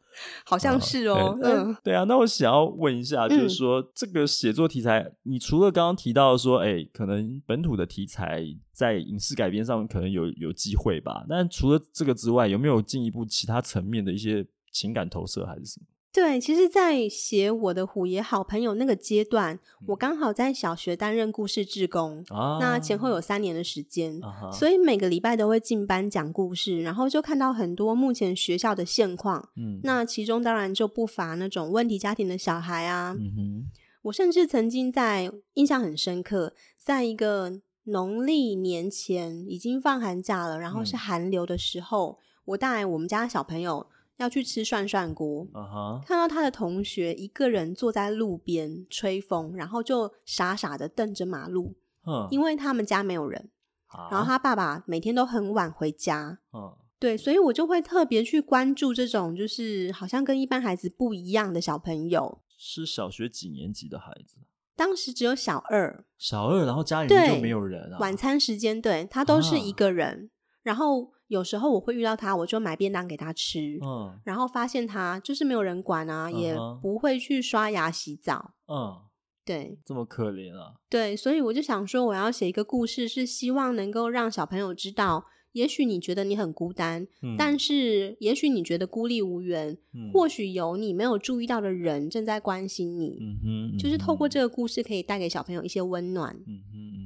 [0.44, 11.24] 好像是哦，嗯，对啊，那我想要问一下，就是说、嗯、这个写作题材，你除了刚刚提到说，哎、欸，可能本土的题材在影视改编上可能有有机会吧？
[11.28, 15.86] 但除了这个之外，有没有进一步其他层面的一些情感投射，还是什么？
[16.12, 29.48] 对，其实，在写我的虎爷好朋友那个阶段，我刚好在小学担任故事志工，啊、那前后有三年的时间，啊、所以每个礼拜都会进班讲故事，然后就看到很多目前学校的现况。
[29.56, 33.16] 嗯，那其中当然就不乏那种问题家庭的小孩啊。
[33.18, 33.70] 嗯哼，
[34.02, 43.86] 我甚至曾经在印象很深刻，在一个农历年前已经放寒假了，然后是寒流的时候，嗯、我带我们家小朋友。
[44.22, 46.06] 要去吃涮涮锅，uh huh.
[46.06, 52.30] 看到他的同学一个人坐在路边吹风，然后就傻傻的瞪着马路，uh huh.
[52.30, 53.50] 因为他们家没有人
[53.90, 54.10] ，uh huh.
[54.12, 56.74] 然后他爸爸每天都很晚回家，uh huh.
[56.98, 62.40] 对，所以我就会特别去关注这种就是好像跟一般孩子不一样的小朋友。
[62.56, 64.36] 是小学几年级的孩子？
[64.76, 67.98] 当时只有小二，小二，然后家里面就没有人啊。
[67.98, 70.30] 晚餐时间，对，他都是一个人。
[70.30, 73.78] 啊、然后有时候我会遇到他，我就买便当给他吃。
[73.82, 78.52] 嗯，然后发现他就是没有人管啊，嗯、也不会去刷牙洗澡。
[78.68, 79.00] 嗯，
[79.44, 80.74] 对，这么可怜啊。
[80.90, 85.24] 对，所以我就想说，我要写一个故事，是希望能够让小朋友知道。
[85.52, 93.18] 也许你觉得你很孤单，嗯、但是也许你觉得孤立无援，嗯、或许有你没有注意到的人正在关心你。
[93.20, 96.34] 嗯哼，嗯哼，就是透过这个故事，可以带给小朋友一些温暖。
[96.46, 97.01] 嗯哼嗯哼，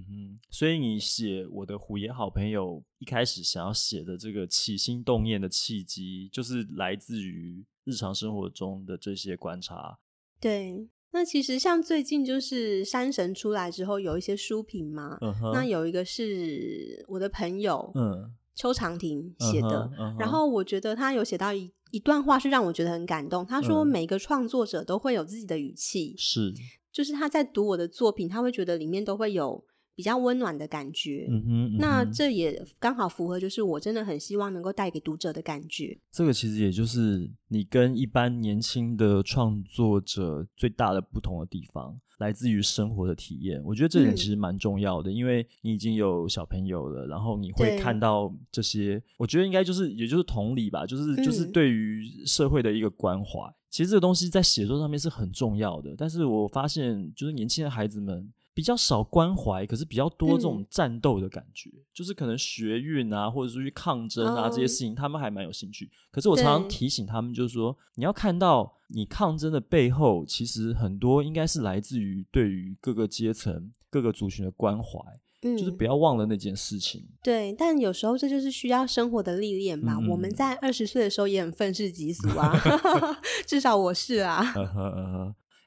[0.56, 9.98] 所以你写我的虎爷好朋友一开始想要写的这个起心动念的契机，就是来自于日常生活中的这些观察。
[10.40, 10.88] 对。
[11.10, 15.18] 那其实像最近就是山神出来之后，有一些书评嘛。
[15.20, 15.52] Uh huh.
[15.52, 19.68] 那有一个是我的朋友，嗯，邱长廷写的。
[19.68, 19.98] Uh huh.
[19.98, 20.20] uh huh.
[20.20, 23.44] 然后我觉得他有写到一一段话，是让我觉得很感动。
[23.44, 26.54] 他说，每个创作者都会有自己的语气，是，
[26.90, 29.62] 就是他在读我的作品，他会觉得里面都会有。
[29.96, 35.98] 比较温暖的感觉，嗯哼，嗯哼，那这也刚好符合，就是我真的很希望能够带给读者的感觉。
[36.12, 43.62] 这个其实也就是你跟一般年轻的创作者最大的不同的地方，来自于生活的体验。
[43.64, 53.48] 我觉得这点其实蛮重要的，嗯、因为你已经有小朋友了，然后你会看到这些，我觉得应该就是也就是同理吧，就是就是对于社会的一个关怀。
[53.48, 58.30] 嗯、其实这个东西在写作上面是很重要的，但是我发现就是年轻的孩子们。
[58.56, 65.90] 比较少关怀，可是比较多这种战斗的感觉，嗯、就是可能学运啊，或者是去抗争啊、哦、这些事情，他们还蛮有兴趣。
[66.10, 74.98] 可是我常常提醒他们，就是说你要看到你抗争的背后，其实很多应该是来自于对于各个阶层、各个族群的关怀，
[75.42, 77.06] 嗯、就是不要忘了那件事情。
[77.22, 79.98] 对，但有时候这就是需要生活的历练吧。
[80.00, 82.58] 嗯、我们在二十岁的时候也很愤世嫉俗啊，
[83.46, 84.42] 至少我是啊。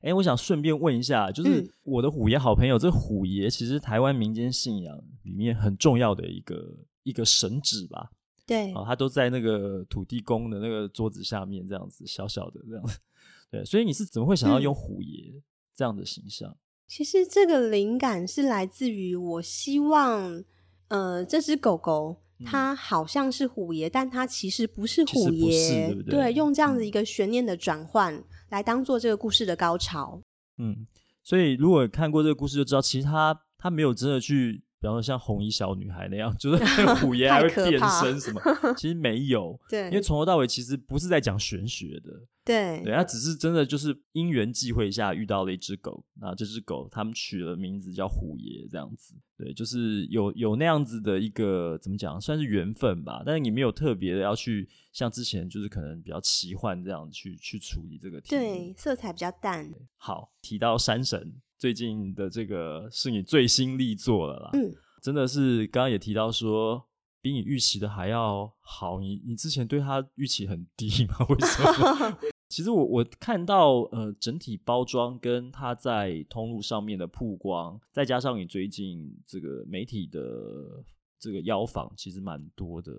[0.02, 8.10] 哎、欸，我想顺便问一下，就是我的虎爷好朋友，嗯、这虎爷其实台湾民间信仰里面很重要的一个一个神祇吧？
[8.46, 12.98] 对，哦，他都在那个土地公的那个桌子下面，这样子小小的这样子。
[13.52, 15.42] 对，所以你是怎么会想要用虎爷
[15.76, 16.50] 这样的形象？
[16.50, 16.58] 嗯、
[16.88, 20.44] 其实这个灵感是来自于我希望，
[20.88, 22.18] 呃，这只狗狗。
[22.46, 26.12] 它好像是虎爷，但它其实不是虎爷，对不对？
[26.12, 30.22] 对，用这样子一个悬念的转换来当做这个故事的高潮。
[30.58, 30.88] 嗯，
[31.24, 34.64] 所以如果看过这个故事就知道，其实他他没有真的去。
[34.82, 38.42] 比方说像红衣小女孩那样，就是虎爷 还会变身什么？
[38.78, 42.12] 其实没有，对，因为从头到尾其实不是在讲玄学的，
[42.46, 53.22] 对，对，他只是真的就是因缘际会下遇到了一只狗，那这只狗他们取了名字叫虎爷，这样子，对，就是有有那样子的一个怎么讲，算是缘分吧。
[53.26, 59.70] 但是你没有特别的要去像之前就是可能比较奇幻这样去去处理这个题，对，色彩比较淡。
[59.98, 61.42] 好，提到山神。
[61.60, 66.88] 最近的这个是你最新力作了啦，嗯，真的是刚刚也提到说，
[67.22, 69.02] 比你预期的还要好。
[69.02, 71.18] 你你之前对它预期很低吗？
[71.28, 72.18] 为什么？
[72.48, 80.20] 其实我我看到呃整体包装跟它在通路上面的曝光，再加上你最近这个媒体的
[81.20, 82.92] 这个邀访，其实蛮多的，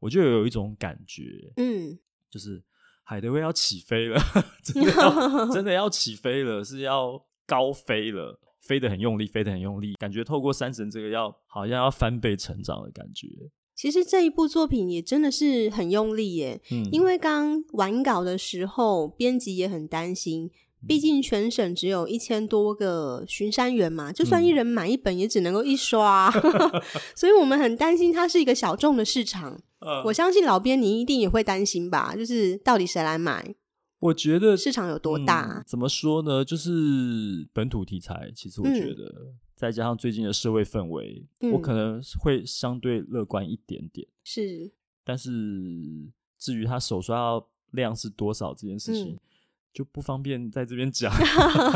[0.00, 1.98] 我就有一种感觉，嗯，
[2.30, 2.64] 就是
[3.04, 4.18] 海德威要起飞了，
[4.64, 7.22] 真的要真的要起飞了，是要。
[7.46, 13.28] 高飞了，飞得很用力，飞得很用力，感觉透过山神这个要好像要翻倍成长的感觉。
[13.74, 20.50] 其实这一部作品也真的是很用力耶，嗯，因为刚完稿的时候，编辑也很担心，
[20.88, 26.82] 毕竟全省只有一千多个巡山员嘛，就算一人买一本，也只能够一刷， 嗯、
[27.14, 29.60] 所以我们很担心它是一个小众的市场。
[29.80, 33.54] 呃、我相信老编你一定也会担心吧，就是到底谁来买？
[33.98, 35.58] 我觉得市场有多大？
[35.58, 36.44] 嗯，怎么说呢？
[36.44, 44.06] 就是本土题材，其实我觉得，嗯，再加上最近的社会氛围，嗯，我可能会相对乐观一点点。
[44.22, 44.70] 是，
[45.02, 45.30] 但是
[46.38, 49.20] 至于它首刷量是多少这件事情，嗯，
[49.72, 51.10] 就不方便在这边讲，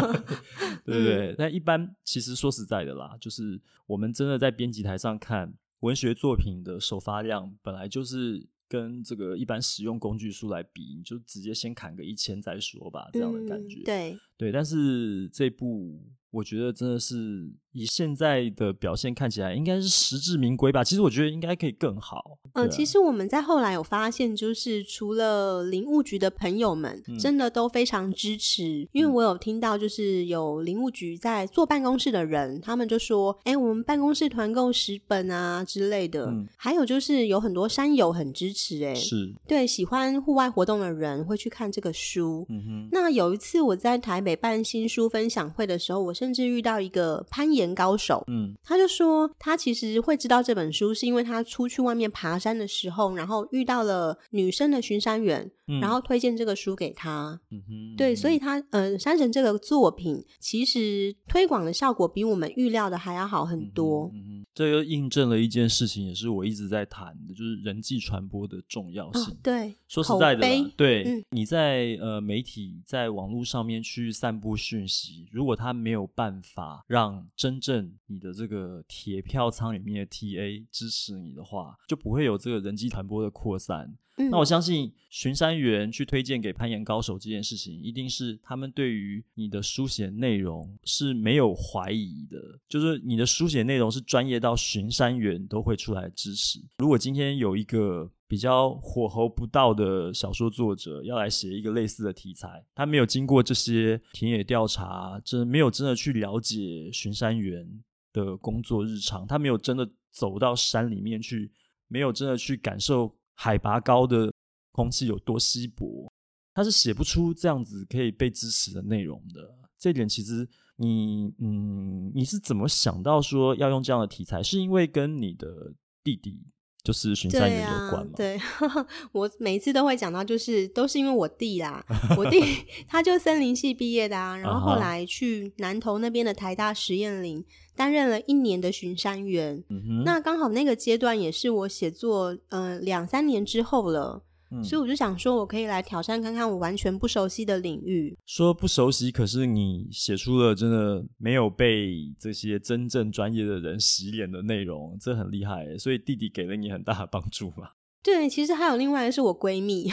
[0.85, 1.31] 对不对？
[1.31, 8.47] 嗯，但一般其实说实在的啦，就是我们真的在编辑台上看文学作品的首发量，本来就是。
[8.71, 13.81] 跟这个一般使用工具书来比，你就直接先砍个一千再说吧，这样的感觉。
[13.81, 16.01] 嗯、对对，但是这部
[16.31, 20.83] 我觉得真的是以现在的表现看起来，应该是实至名归吧？
[20.83, 22.39] 其实我觉得应该可以更好。
[22.55, 28.89] 嗯、呃，其实我们在后来有发现，就是除了林务局的朋友们，嗯、真的都非常支持。
[28.93, 36.27] 因为我有听到，就是有林务局在坐办公室的人，他们就说：“哎、欸，我们办公室团购十本啊之类的。
[36.27, 42.45] 嗯”还有就是有很多山友很支持、欸，哎，是对喜欢户外活动的人会去看这个书。
[42.49, 42.89] 嗯哼。
[42.91, 64.11] 那有一次我在台北办新书分享会的时候，我甚至遇到一个攀岩高手，嗯，他就说他其实会知道这本书，是因为他出去外面爬山的时候，然后遇到了女生的巡山员，嗯、然后推荐这个书给他，嗯哼，对，所以他呃，山神这个作品其实推广的效果比我们预料的还要好很多，
[64.53, 69.33] 这又印证了一件事情，也是我一直在谈的，就是人际传播的重要性。
[69.33, 70.41] 哦、对，说实在的，
[70.77, 83.97] 对，嗯、你在呃媒体在网络上面去散布讯息，如果他没有办法让真正你的这个铁票仓里面的 TA 支持你的话，就不会有这个人际传播的扩散。
[84.21, 96.61] 嗯、那我相信巡山员去推荐给攀岩高手这件事情，一定是他们对于你的书写内容是没有怀疑的，就是你的书写内容是专业到巡山员都会出来支持。
[96.79, 107.67] 如果今天有一个比较火候不到的小说作者要来写一个类似的题材，他没有经过这些田野调查，真没有真的去了解巡山员
[108.13, 111.51] 的工作日常，他没有真的走到山里面去，
[111.89, 113.17] 没有真的去感受。
[113.43, 114.31] 海拔高的
[114.71, 116.13] 空气有多稀薄，
[116.53, 119.41] 他是写不出这样子可以被支持的内容的。
[119.79, 124.43] 这点其实你，嗯，你是怎么想到说要用这样的题材？
[124.43, 125.73] 是因为跟你的
[126.05, 126.39] 弟弟
[126.83, 128.13] 就是巡山员有关嘛？
[128.17, 131.85] 对啊，对， 我每次都会讲到，就是都是因为我弟啦，
[132.17, 132.41] 我弟
[132.89, 137.45] 他就森林系毕业的啊，然后后来去南投那边的台大实验林。
[137.77, 144.23] 担任了一年的巡山员，嗯、那刚好那个阶段也是我写作呃两三年之后了，
[144.53, 148.17] 嗯、所以我就想说，我可以来挑战看看我完全不熟悉的领域。
[148.27, 155.79] 说不熟悉，可是你写出了真的没有被这些真正专业的人洗脸的内容，这很厉害。
[155.79, 157.71] 所以弟弟给了你很大的帮助嘛。
[158.03, 159.87] 对，其实还有另外一个是我闺蜜，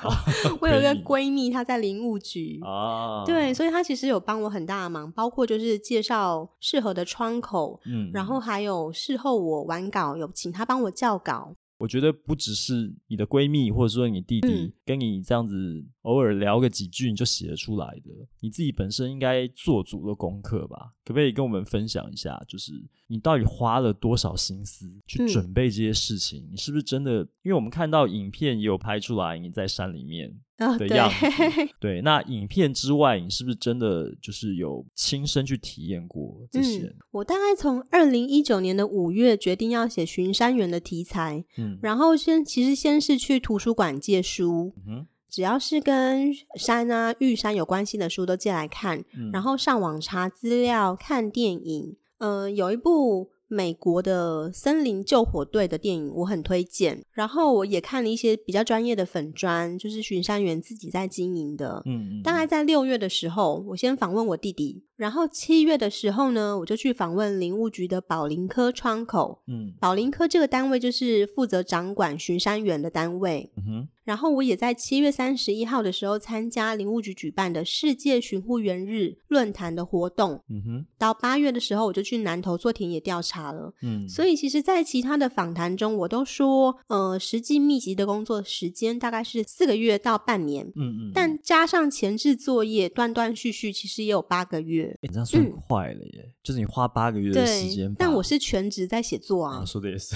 [0.60, 11.56] 我有一个闺蜜，她在林务局，啊、对，所以她其实有帮我很大的忙，包括就是介绍适合的窗口，嗯，然后还有事后我完稿有请她帮我校稿。
[11.78, 18.10] 我觉得不只是你的闺蜜，或者说你弟弟跟你这样子偶尔聊个几句，你就写得出来的。
[18.40, 20.92] 你自己本身应该做足了功课吧？
[21.04, 22.40] 可不可以跟我们分享一下？
[22.46, 22.72] 就是
[23.08, 26.44] 你到底花了多少心思去准备这些事情？
[26.44, 27.20] 嗯、你是不是真的？
[27.42, 30.34] 因为我们看到影片也有拍出来，你在山里面。
[30.78, 36.84] 的样子，哦、对，对，那影片之外，你是不是真的就是有亲身去体验过这些？
[36.86, 53.28] 嗯、我大概从二零一九年的五月决定要写巡山员的题材，嗯，然后先其实先是去图书馆借书，嗯哼，只要是跟山啊、玉山有关系的书都借来看，嗯、然后上网查资料、看电影，呃，有一部。
[53.48, 61.80] 美国的森林救火队的电影我很推荐，然后我也看了一些比较专业的粉砖，就是巡山员自己在经营的。
[61.86, 69.40] 嗯，嗯，大概在六月的时候，我先访问我弟弟，然后七月的时候呢，我就去访问林务局的保林科窗口。
[69.46, 73.52] 嗯，保林科这个单位就是负责掌管巡山员的单位。
[73.58, 73.88] 嗯哼。
[74.06, 80.44] 然后我也在七月三十一号的时候参加林务局举办的世界巡护员日论坛的活动。
[80.48, 83.74] 嗯哼，到八月的时候我就去南投做田野调查了。
[83.82, 90.64] 嗯，所以其实，在其他的访谈中，我都说，呃，实际密集的工作时间大概是四个月到半年。
[90.76, 94.96] 嗯嗯，但加上前置作业，断断续续，其实也有八个月。
[95.02, 96.22] 你这样算快了耶！
[96.24, 97.92] 嗯、就是你花八个月的时间。
[97.98, 99.62] 但我是全职在写作啊。
[99.62, 100.14] 啊说的也是。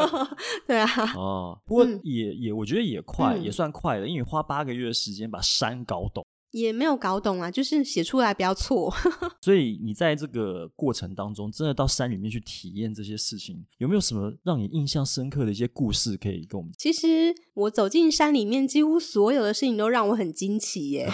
[0.66, 0.88] 对啊。
[1.14, 3.17] 哦，不过也、嗯、也，我觉得也快。
[3.18, 6.24] 快、嗯、也算快了，因为花八个月的时间把山搞懂。
[6.50, 8.92] 也没有搞懂啊，就是写出来不要错。
[9.42, 16.72] 所以你在这个过程当中，真的到山里面去体验这些事情，有没有什么让你印象深刻的一些故事可以跟我们？
[16.78, 21.10] 其实我走进山里面，几乎所有的事情都让我很惊奇耶。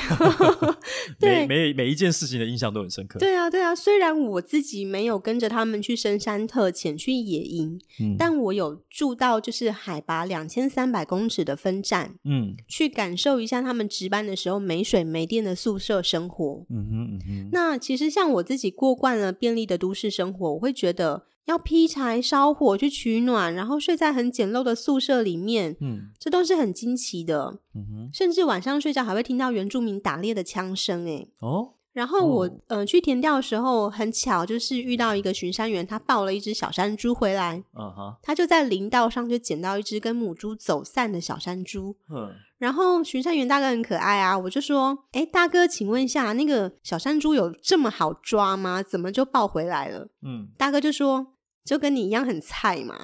[1.19, 3.19] 对，每每每一件事情的印象都很深刻。
[3.19, 3.75] 对啊，对啊。
[3.75, 15.24] 虽然我自己没有跟着他们去深山特潜去野营，嗯，但我有住到就是海拔两千三百公尺的分站，嗯，去感受一下他们值班的时候没水没。
[15.27, 17.49] 店的宿舍生活，嗯哼嗯哼。
[17.53, 28.11] 那其实像我自己过惯了便利的都市生活，我会觉得要劈柴烧火去取暖，然后睡在很简陋的宿舍里面，嗯，这都是很惊奇的，嗯哼。
[28.13, 31.71] 甚至晚上睡觉还会听到原住民打猎的枪声，哎，哦。
[31.95, 37.63] 然后我、哦、呃去田调的时候，很巧就是遇到一个巡山员，他抱了一只小山猪回来。
[37.73, 41.95] 嗯哼，他就在林道上就捡到一只跟母猪走散的小山猪。
[42.11, 42.33] 嗯，
[42.65, 48.83] 然后巡山员大哥很可爱啊，我就说：“哎，大哥，请问一下，那个小山猪有这么好抓吗？
[48.83, 52.99] 怎么就抱回来了？”嗯，大哥就说：“就跟你一样很菜嘛。”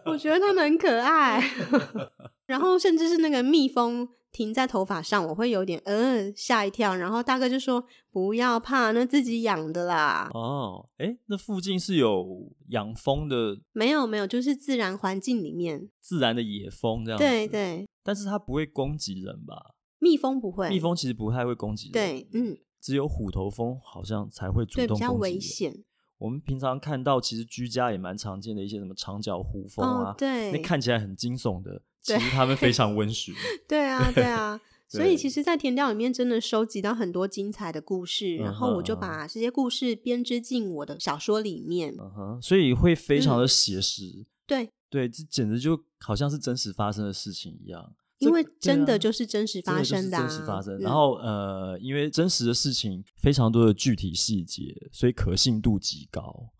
[0.04, 1.42] 我觉得他们很可爱。
[2.46, 4.08] 然后甚至是那个蜜蜂。
[4.32, 6.94] 停在头发上，我会有点呃吓一跳。
[6.94, 7.82] 然后大哥就说
[8.12, 13.58] ：“不要怕，那自己养的啦。”哦，哎，那附近是有养蜂的？
[13.72, 17.24] 没有，没有，就是自然环境里面自然的野蜂这样子。
[17.24, 19.74] 对对，但是它不会攻击人吧？
[20.00, 21.92] 蜜蜂不会，蜜蜂其实不太会攻击人。
[21.92, 25.08] 对，嗯，只有虎头蜂好像才会主动攻击人。
[25.10, 25.84] 对，比较危险。
[26.18, 31.80] 我们平常看到，其实居家也蛮常见的一些什么长角虎蜂啊，哦、对，那看起来很惊悚的。
[32.14, 33.34] 其实他们非常温驯，
[33.66, 44.70] 对啊，对啊， 所以其实，在填调里面真的收集到很多精彩的故事，然后我就把这些故事编织进我的小说里面，嗯哼，所以会非常的写实，嗯、对。
[44.88, 56.50] 对，这简直就好像是真实发生的事情一样，因为真的就是真实发生的、啊，真实发生，然后呃，因为真实的事情非常多的具体细节，所以可信度极高。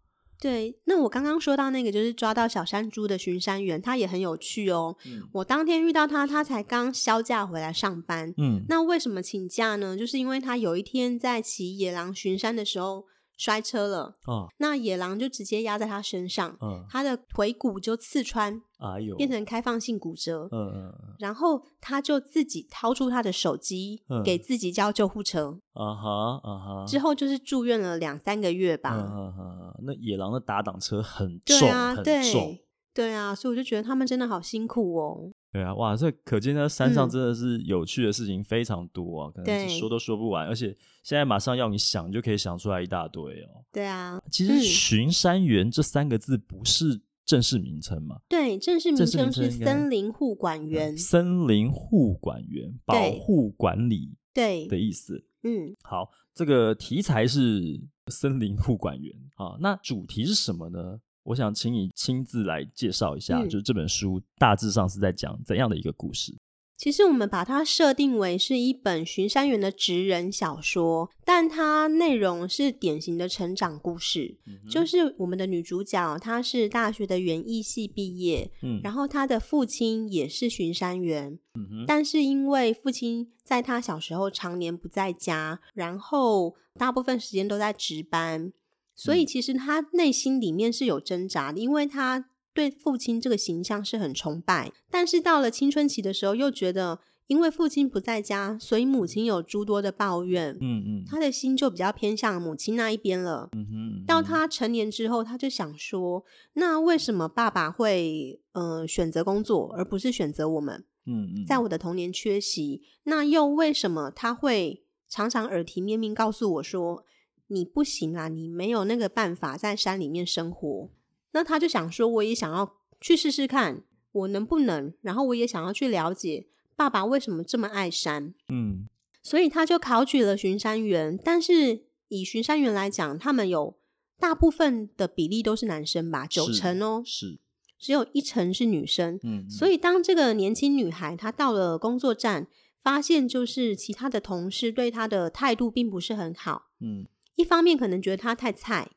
[0.40, 4.96] 对，那我刚刚说到那个就是抓到小山猪的巡山员，他也很有趣哦。
[5.06, 8.32] 嗯，我当天遇到他，他才刚休假回来上班。
[8.36, 9.96] 嗯，那为什么请假呢？
[9.96, 13.04] 就是因为他有一天在骑野狼巡山的时候。
[13.36, 32.64] 摔车了，哦，那野狼就直接压在他身上，嗯，他的腿骨就刺穿，哎呦，变成开放性骨折，嗯嗯，然后他就自己掏出他的手机，嗯，给自己叫救护车，啊哈啊哈，之后就是住院了两三个月吧，嗯嗯嗯，那野狼的打挡车很重，对啊，很重，对，
[32.94, 35.30] 对啊，所以我就觉得他们真的好辛苦哦。
[35.56, 40.66] 对啊，哇，这可见呢，山上真的是有趣的事情非常多啊，嗯、可能是说都说不完，而且
[41.02, 43.64] 现在马上要你想就可以想出来一大堆哦。
[43.72, 48.20] 对啊，其实“巡山员”这三个字不是正式名称吗？
[48.28, 50.94] 对，正式名称是森林护管员。
[50.94, 55.24] 森林护管员，保护管理对的意思。
[55.42, 61.00] 嗯，好，这个题材是森林护管员啊，那主题是什么呢？
[61.26, 66.34] 我想请你亲自来介绍一下，嗯，就是这本书大致上是在讲怎样的一个故事。
[66.78, 74.36] 其实我们把它设定为是一本巡山员的职人小说，但它内容是典型的成长故事。
[74.46, 88.52] 嗯、就是我们的女主角，她是大学的园艺系毕业，嗯，然后她的父亲也是巡山员，嗯，但是因为父亲在她小时候常年不在家，然后大部分时间都在值班。
[88.96, 100.56] 所以其实他内心里面是有挣扎的，因为他对父亲这个形象是很崇拜，但是到了青春期的时候，又觉得因为父亲不在家，所以母亲有诸多的抱怨。
[100.62, 103.50] 嗯嗯，他的心就比较偏向母亲那一边了。
[103.52, 106.24] 嗯哼，到他成年之后，他就想说：
[106.54, 110.84] 那为什么爸爸会呃选择工作，而不是选择我们？
[111.04, 117.04] 嗯嗯，在我的童年缺席，那又为什么他会常常耳提面命告诉我说？
[117.48, 120.90] 你不行啦，你没有那个办法在山里面生活。
[121.32, 124.94] 那他就想说，我也想要去试试看，我能不能？
[125.02, 128.34] 然后我也想要去了解爸爸为什么这么爱山。
[128.48, 128.88] 嗯，
[129.22, 131.18] 所以他就考取了巡山员。
[131.22, 133.76] 但是以巡山员来讲，他们有
[134.18, 137.38] 大部分的比例都是男生吧，九成哦，是，
[137.78, 139.20] 只有一成是女生。
[139.22, 142.48] 嗯，所以当这个年轻女孩她到了工作站，
[142.82, 146.70] 发现就是其他的同事对她的态度并不是很好。
[146.80, 147.06] 嗯。
[147.36, 148.90] 一方面可能觉得她太菜，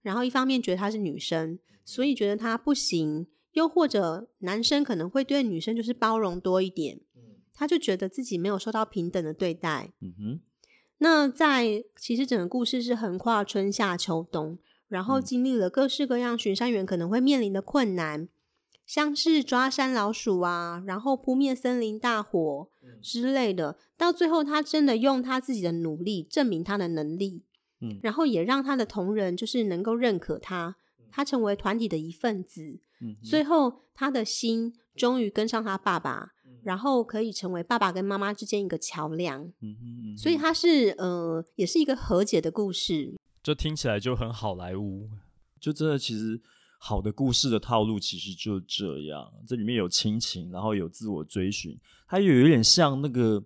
[0.00, 3.26] 然后一方面觉得她是女生，所以觉得她不行。
[3.52, 7.02] 又或者男生可能会对女生就是包容多一点，
[7.52, 9.92] 他就觉得自己没有受到平等的对待。
[10.00, 10.40] 嗯哼。
[10.96, 14.58] 那在其实整个故事是横跨春夏秋冬，
[14.88, 18.26] 然后经历了各式各样巡山员可能会面临的困难，
[18.86, 22.70] 像是抓山老鼠啊，然后扑灭森林大火
[23.02, 23.76] 之类的。
[23.98, 27.44] 到最后，他真的用他自己的努力证明他的能力。
[27.82, 30.76] 嗯，然后也让他的同仁就是能够认可他，
[31.10, 32.80] 他成为团体的一份子。
[33.00, 36.30] 嗯，最后他的心终于跟上他爸爸，
[36.62, 39.42] 然后可以成为爸爸跟妈妈之间一个桥梁。
[39.60, 43.14] 嗯哼，所以他是呃，也是一个和解的故事。
[43.42, 45.10] 这听起来就很好莱坞，
[45.60, 46.40] 就真的其实
[46.78, 49.32] 好的故事的套路其实就这样。
[49.46, 51.76] 这里面有亲情，然后有自我追寻，
[52.06, 53.44] 它又有点像那个。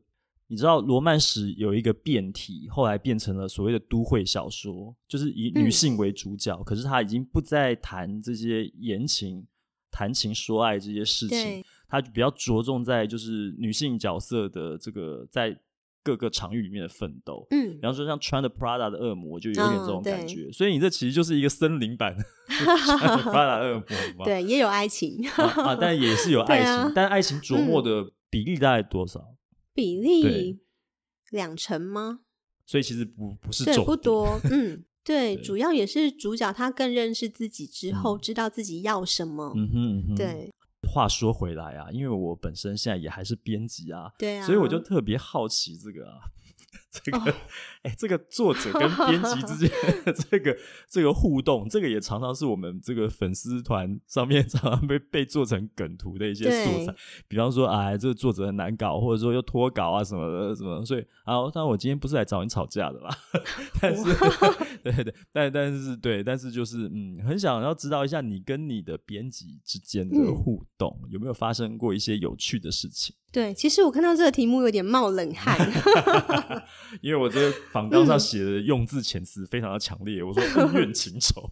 [0.48, 9.44] 你知道罗曼史有一个变体，后来变成了所谓的都会小说，就是以女性为主角，嗯、可是他已经不再谈这些言情、
[9.90, 15.58] 谈情说爱这些事情，他就比较着重在就是女性角色的这个在
[16.04, 17.44] 各个场域里面的奋斗。
[17.50, 20.52] 嗯，比方说像穿的 Prada 的恶魔，就有点这种感觉。
[20.52, 22.22] 所以你这其实就是一个森林版的
[22.54, 24.24] Prada 恶魔嘛。
[24.24, 29.20] 对，也有爱情啊，但也是有 爱情，但爱情琢磨的比例大概多少？
[29.76, 30.58] 比例
[31.30, 32.22] 两成吗？
[32.66, 34.40] 所以其实不不是重，不多。
[34.50, 34.84] 嗯。
[35.06, 39.52] 对，主要也是主角他更认识自己之后，知道自己要什么。
[39.54, 40.50] 嗯哼，对。
[40.92, 46.18] 话说回来啊，因为我本身现在也还是编辑啊，对啊，所以我就特别好奇这个啊。
[47.04, 47.34] 这个，哎、oh.
[47.84, 49.70] 欸，这个作者跟编辑之间
[50.30, 50.56] 这个
[50.88, 56.94] 这个互动，这个也常常是我们这个粉丝团上面常常被被做成梗图的一些素材。
[57.28, 60.84] 比方说，哎，这个作者很难搞，或者说又脱稿啊什么的什么的。
[60.84, 63.16] 所以，啊，当然我今天不是来找你吵架的啦，
[63.80, 64.02] 但是，
[64.82, 73.14] 对对对，但但是对，但是就是嗯，很想要知道一下你跟你的编辑之间的互动、嗯、有没有发生过一些有趣的事情。
[73.36, 75.58] 对，其实我看到这个题目有点冒冷汗，
[77.02, 81.50] 因为我这个访纲上写的用字遣词非常的强烈，嗯、我说恩怨情仇。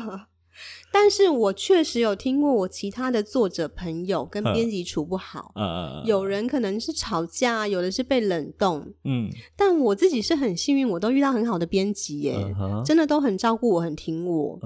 [0.90, 14.58] 但是我确实有听过我其他的作者朋友跟编辑处不好，嗯、有人可能是吵架，有的是被冷冻，嗯，但我自己是很幸运，我都遇到很好的编辑耶，嗯、真的都很照顾我，很听我。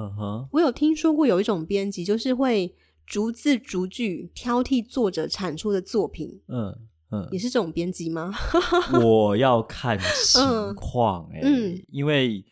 [0.52, 2.72] 我有听说过有一种编辑就是会。
[3.08, 6.78] 逐字逐句挑剔作者产出的作品，嗯
[7.10, 8.30] 嗯，你是这种编辑吗？
[9.02, 12.44] 我要看情况哎、欸嗯嗯，因为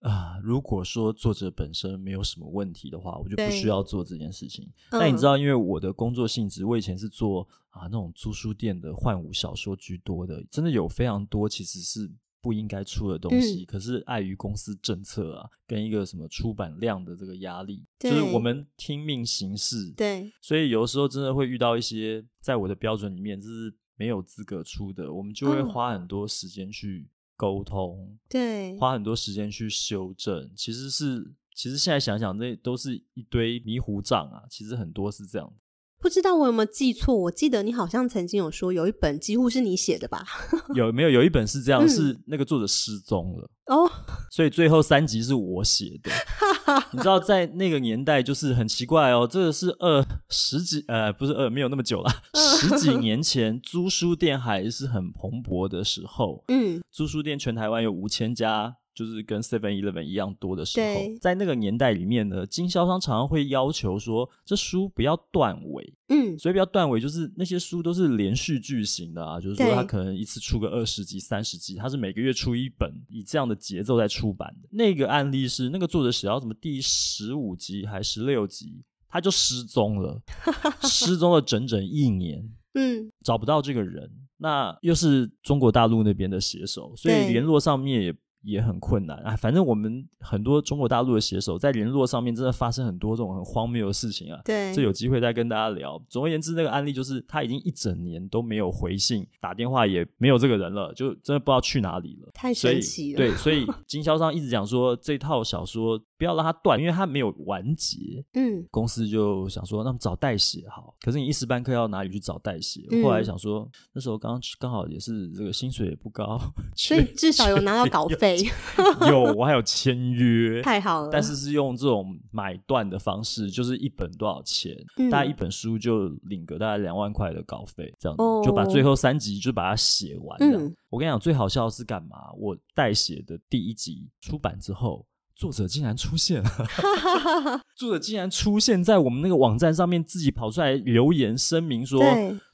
[0.00, 4.68] 啊、呃，如果说作者本身没有什么问题的话，我就不需要做这件事情。
[4.90, 12.10] 但你知道，因为我的工作性质，我以前是做啊那种租书店的幻舞小说居多的，真的有非常多其实是。
[12.42, 19.92] 不应该出的东西，嗯、可是碍于公司政策啊，跟一个什么出版量的这个压力，就是我们听命行事。
[19.96, 30.50] 对，所以有的时候真的会遇到一些在我的标准里面就是没有资格出的，我们就会花很多时间去沟通，对、哦，花很多时间去修正。
[30.56, 34.44] 其实是，其实现在想想，那都是一堆迷糊账啊。
[34.48, 35.52] 其实很多是这样。
[36.00, 37.14] 不知道我有没有记错？
[37.14, 40.24] 我记得你好像曾经有说有一本几乎是你写的吧？
[40.74, 41.10] 有没有？
[41.10, 43.90] 有一本是这样，嗯、是那个作者失踪了哦，
[44.30, 46.10] 所以最后三集是我写的。
[46.92, 56.42] 你知道，在那个年代就是很奇怪哦，这个是二十几呃，不是二，没有那么久了，十几 年前租书店还是很蓬勃的时候。
[56.48, 58.76] 嗯，租书店全台湾有五千家。
[58.94, 74.68] 就是跟 Seven Eleven 一样多的时候，在那个年代里面呢，经销商常常会要求说，这书不要断尾，嗯，所以不要断尾，就是那些书都是连续剧型的啊，就是说他可能一次出个二十集、三十集，他是每个月出一本，以这样的节奏在出版的。
[74.72, 80.20] 那个案例是那个作者写到什么第十五集还十六集，他就失踪了，
[80.82, 88.14] 失踪了整整一年，嗯，找不到这个人，那又是中国大陆那边的写手，所以联络上面也。
[88.42, 94.40] 也很困难啊，反正我们很多中国大陆的写手在联络上面真的发生很多这种很荒谬的事情啊。
[94.44, 96.00] 对，这有机会再跟大家聊。
[96.08, 102.30] 总而言之，那个案例就是他已经一整年都没有回信，打电话也没有这个人了，就真的不知道去哪里了。
[102.32, 103.18] 太神奇了。
[103.18, 108.24] 对，所以 经销商一直讲说这套小说不要让它断，因为它没有完结。
[108.32, 110.94] 嗯，公司就想说，那么找代写好。
[111.02, 112.86] 可是你一时半刻要哪里去找代写？
[112.90, 116.40] 嗯，后来想说，那时候刚刚好也是这个薪水也不高，
[116.74, 118.29] 所以至少有拿到稿费。
[119.08, 121.08] 有，我还有签约，太好了。
[121.12, 124.74] 但是是用这种买断的方式，就是一本多少钱？
[124.96, 130.38] 嗯、大概一本书就领个大概两万块的稿费，这样子、哦、就把最后三集就把它写完。
[130.38, 132.16] 这样、嗯，我跟你讲，最好笑的是干嘛？
[132.38, 135.06] 我代写的第一集出版之后。
[135.36, 136.50] 作者竟然出现了，
[137.74, 141.98] 作者竟然出现在我们那个网站上面，自己跑出来留言声明说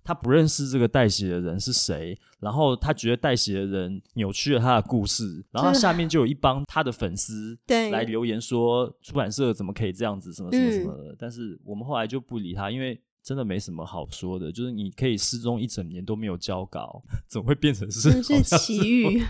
[0.07, 7.59] 他不认识这个代写的人是谁，然后他觉得代写的人扭曲了他的故事，然后下面就有一帮他的粉丝
[7.91, 12.99] 来留言说出版社怎么可以这样子，什么什么什么的，但是我们后来就不理他，因为。
[13.27, 18.22] 真的没什么好说的，就是你可以失踪一整年都没有交稿， 怎么会变成是？
[18.22, 19.20] 是奇遇。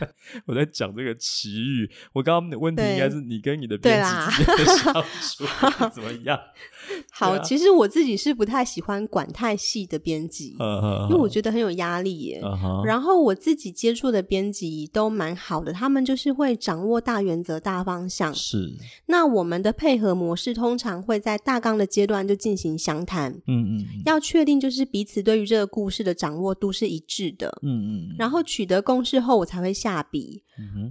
[0.44, 5.44] 我在讲这个奇遇，我刚刚的问题应该是你跟你的编辑之间的相处
[5.96, 6.38] 怎么样？
[7.10, 10.54] 好、啊，其实我自己是不太喜欢管太细的编辑，
[11.08, 12.42] 因为我觉得很有压力耶。
[12.84, 18.34] 然后我自己接触的编辑都蛮好的，他们就是会掌握大原则、大方向。
[18.34, 18.74] 是。
[19.06, 23.32] 那我们的配合模式通常会在大纲的阶段就进行详谈。
[23.46, 23.85] 嗯嗯。
[24.04, 30.42] 要确定就是彼此对于这个故事的掌握度是一致的，嗯嗯，然后取得共识后，我才会下笔。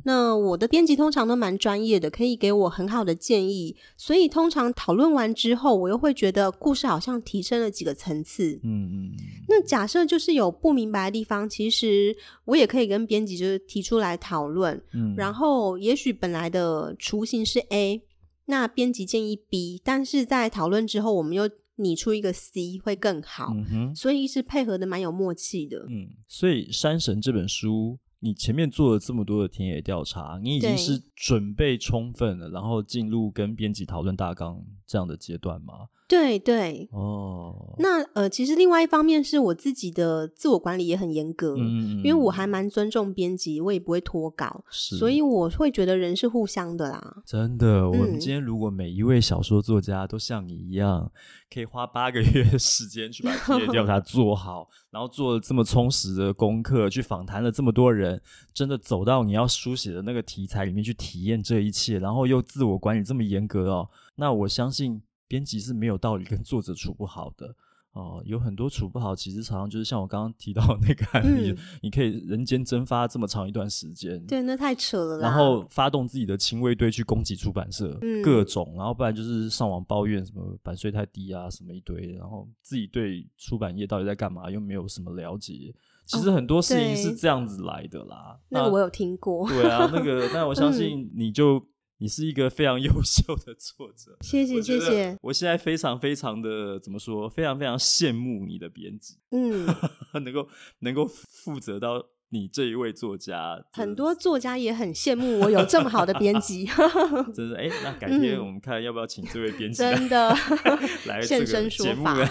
[0.03, 8.59] 那我的编辑通常都蛮专业的，可以给我很好的建议，所以通常讨论完之后，我又会觉得故事好像提升了几个层次。
[8.63, 9.11] 嗯嗯，
[9.47, 12.15] 那假设就是有不明白的地方，其实
[12.45, 14.79] 我也可以跟编辑就是提出来讨论。
[14.93, 18.03] 嗯，然后也许本来的雏形是 A。
[18.47, 25.85] 那编辑建议 B，但是在讨论之后，我们又拟出一个 C 会更好，嗯，所以是配合的蛮有默契的。
[25.89, 35.73] 嗯，所以《山神》这本书，你前面做了这么多的田野调查，你已经是准备充分了，然后进入跟编辑讨论大纲这样的阶段吗？
[36.07, 47.23] 对对哦，那呃，其实另外一方面是我自己的自我管理也很严格，嗯，因为我还蛮尊重编辑，我也不会脱稿，所以我会觉得人是互相的啦。
[47.25, 51.11] 真的，我们今天如果每一位小说作家都像你一样，
[51.55, 58.21] 可以花八个月的时间去把 田野调查做好，然后做了这么充实的功课，去访谈了这么多人，
[58.53, 65.01] 真的走到你要书写的那个题材里面去体验这一切，然后又自我管理这么严格哦，那我相信。
[65.27, 67.55] 编辑是没有道理跟作者处不好的
[67.95, 75.29] 哦，有很多处不好，其实常常就是像我刚刚提到那个案例，嗯、你可以人间蒸发这么长一段时间，对，那太扯了啦。
[75.29, 85.73] 然后发动自己的亲卫队去攻击出版社，嗯、各种，然后不然就是上网抱怨什么版税太低啊，什么一堆，然后自己对出版业到底在干嘛又没有什么了解，
[86.05, 88.35] 其实很多事情是这样子来的啦。
[88.35, 91.65] 哦、那，那个我有听过，对啊，那个，但我相 信你就。
[91.97, 95.17] 嗯你是一个非常优秀的作者，谢谢谢谢。
[95.21, 97.29] 我现在非常非常的怎么说？
[97.29, 99.65] 非常非常羡慕你的编辑，嗯，
[100.23, 102.05] 能够能够负责到。
[102.29, 106.65] 你这一位作家，很多作家也很羡慕我有这么好的编辑。
[107.33, 110.35] 真的，哎、欸，那改天我们看要不要请这位编辑、嗯、真的
[111.07, 112.29] 来现身说法来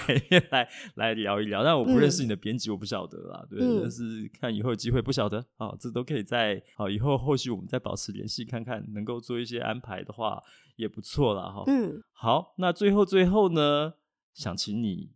[0.51, 1.63] 来来聊一聊。
[1.63, 3.47] 但我不认识你的编辑，我不晓得啦。
[3.49, 10.43] 对，嗯、但是看以后有机会，不晓得啊，这都可以在好以后后续我们再保持联系，看看能够做一些安排的话
[10.77, 11.45] 也不错啦。
[11.45, 11.63] 哈。
[11.69, 13.95] 嗯，好，那最后最后呢，
[14.35, 15.13] 想请你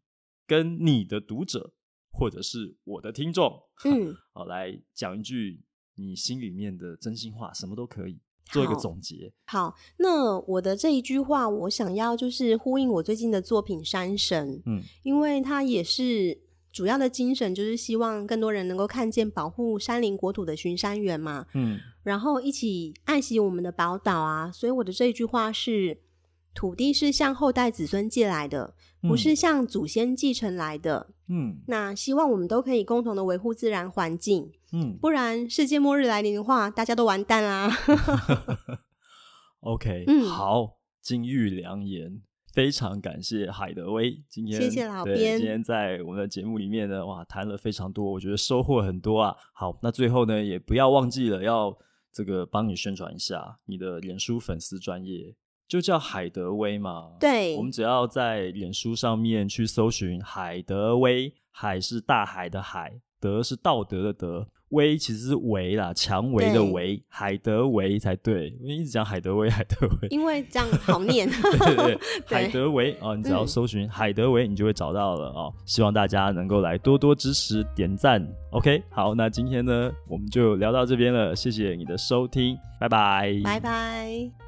[0.47, 1.73] 跟你的读者。
[2.11, 5.63] 或者是我的听众，嗯，好，来讲一句
[5.97, 9.33] 你心里面的真心话，什么都可以，做一个总结。
[9.47, 16.41] 好，好，那我的这一句话，我想要就是呼应我最近的作品《山神》，嗯，因为它也是
[16.73, 24.51] 主要的精神，就是希望更多人能够看见保护山林国土的巡山员嘛，嗯，然后一起爱惜我们的宝岛啊。
[24.51, 26.01] 所以我的这一句话是：
[26.59, 31.11] 土地是向后代子孙借来的，不是向祖先继承来的。
[31.29, 34.51] 嗯，那希望我们都可以共同的维护自然环境。
[34.73, 37.71] 嗯，不然世界末日来临的话，大家都完蛋啦。
[39.63, 42.21] OK，嗯，好，金玉良言，
[42.53, 49.33] 非常感谢海德威今天，谢谢老编，今天在我们的节目里面呢，哇，谈了非常多，我觉得收获很多啊。
[49.55, 51.79] 好，那最后呢，也不要忘记了要
[52.13, 55.37] 这个帮你宣传一下你的脸书粉丝专页。
[55.69, 68.57] 就叫海德威嘛，对，我们只要在脸书上面去搜寻海德威，海是大海的海，德是道德的德，威其实是维啦，蔷薇的维，海德薇才对。
[68.63, 71.29] 我一直讲海德薇，海德薇，因为这样好念。
[71.43, 75.53] 对对对， 海德薇哦，你只要搜寻海德薇，你就会找到了哦。
[75.67, 78.27] 希望大家能够来多多支持、点赞。
[78.53, 84.48] OK，好，那今天呢，我们就聊到这边了，谢谢你的收听，拜拜，拜拜。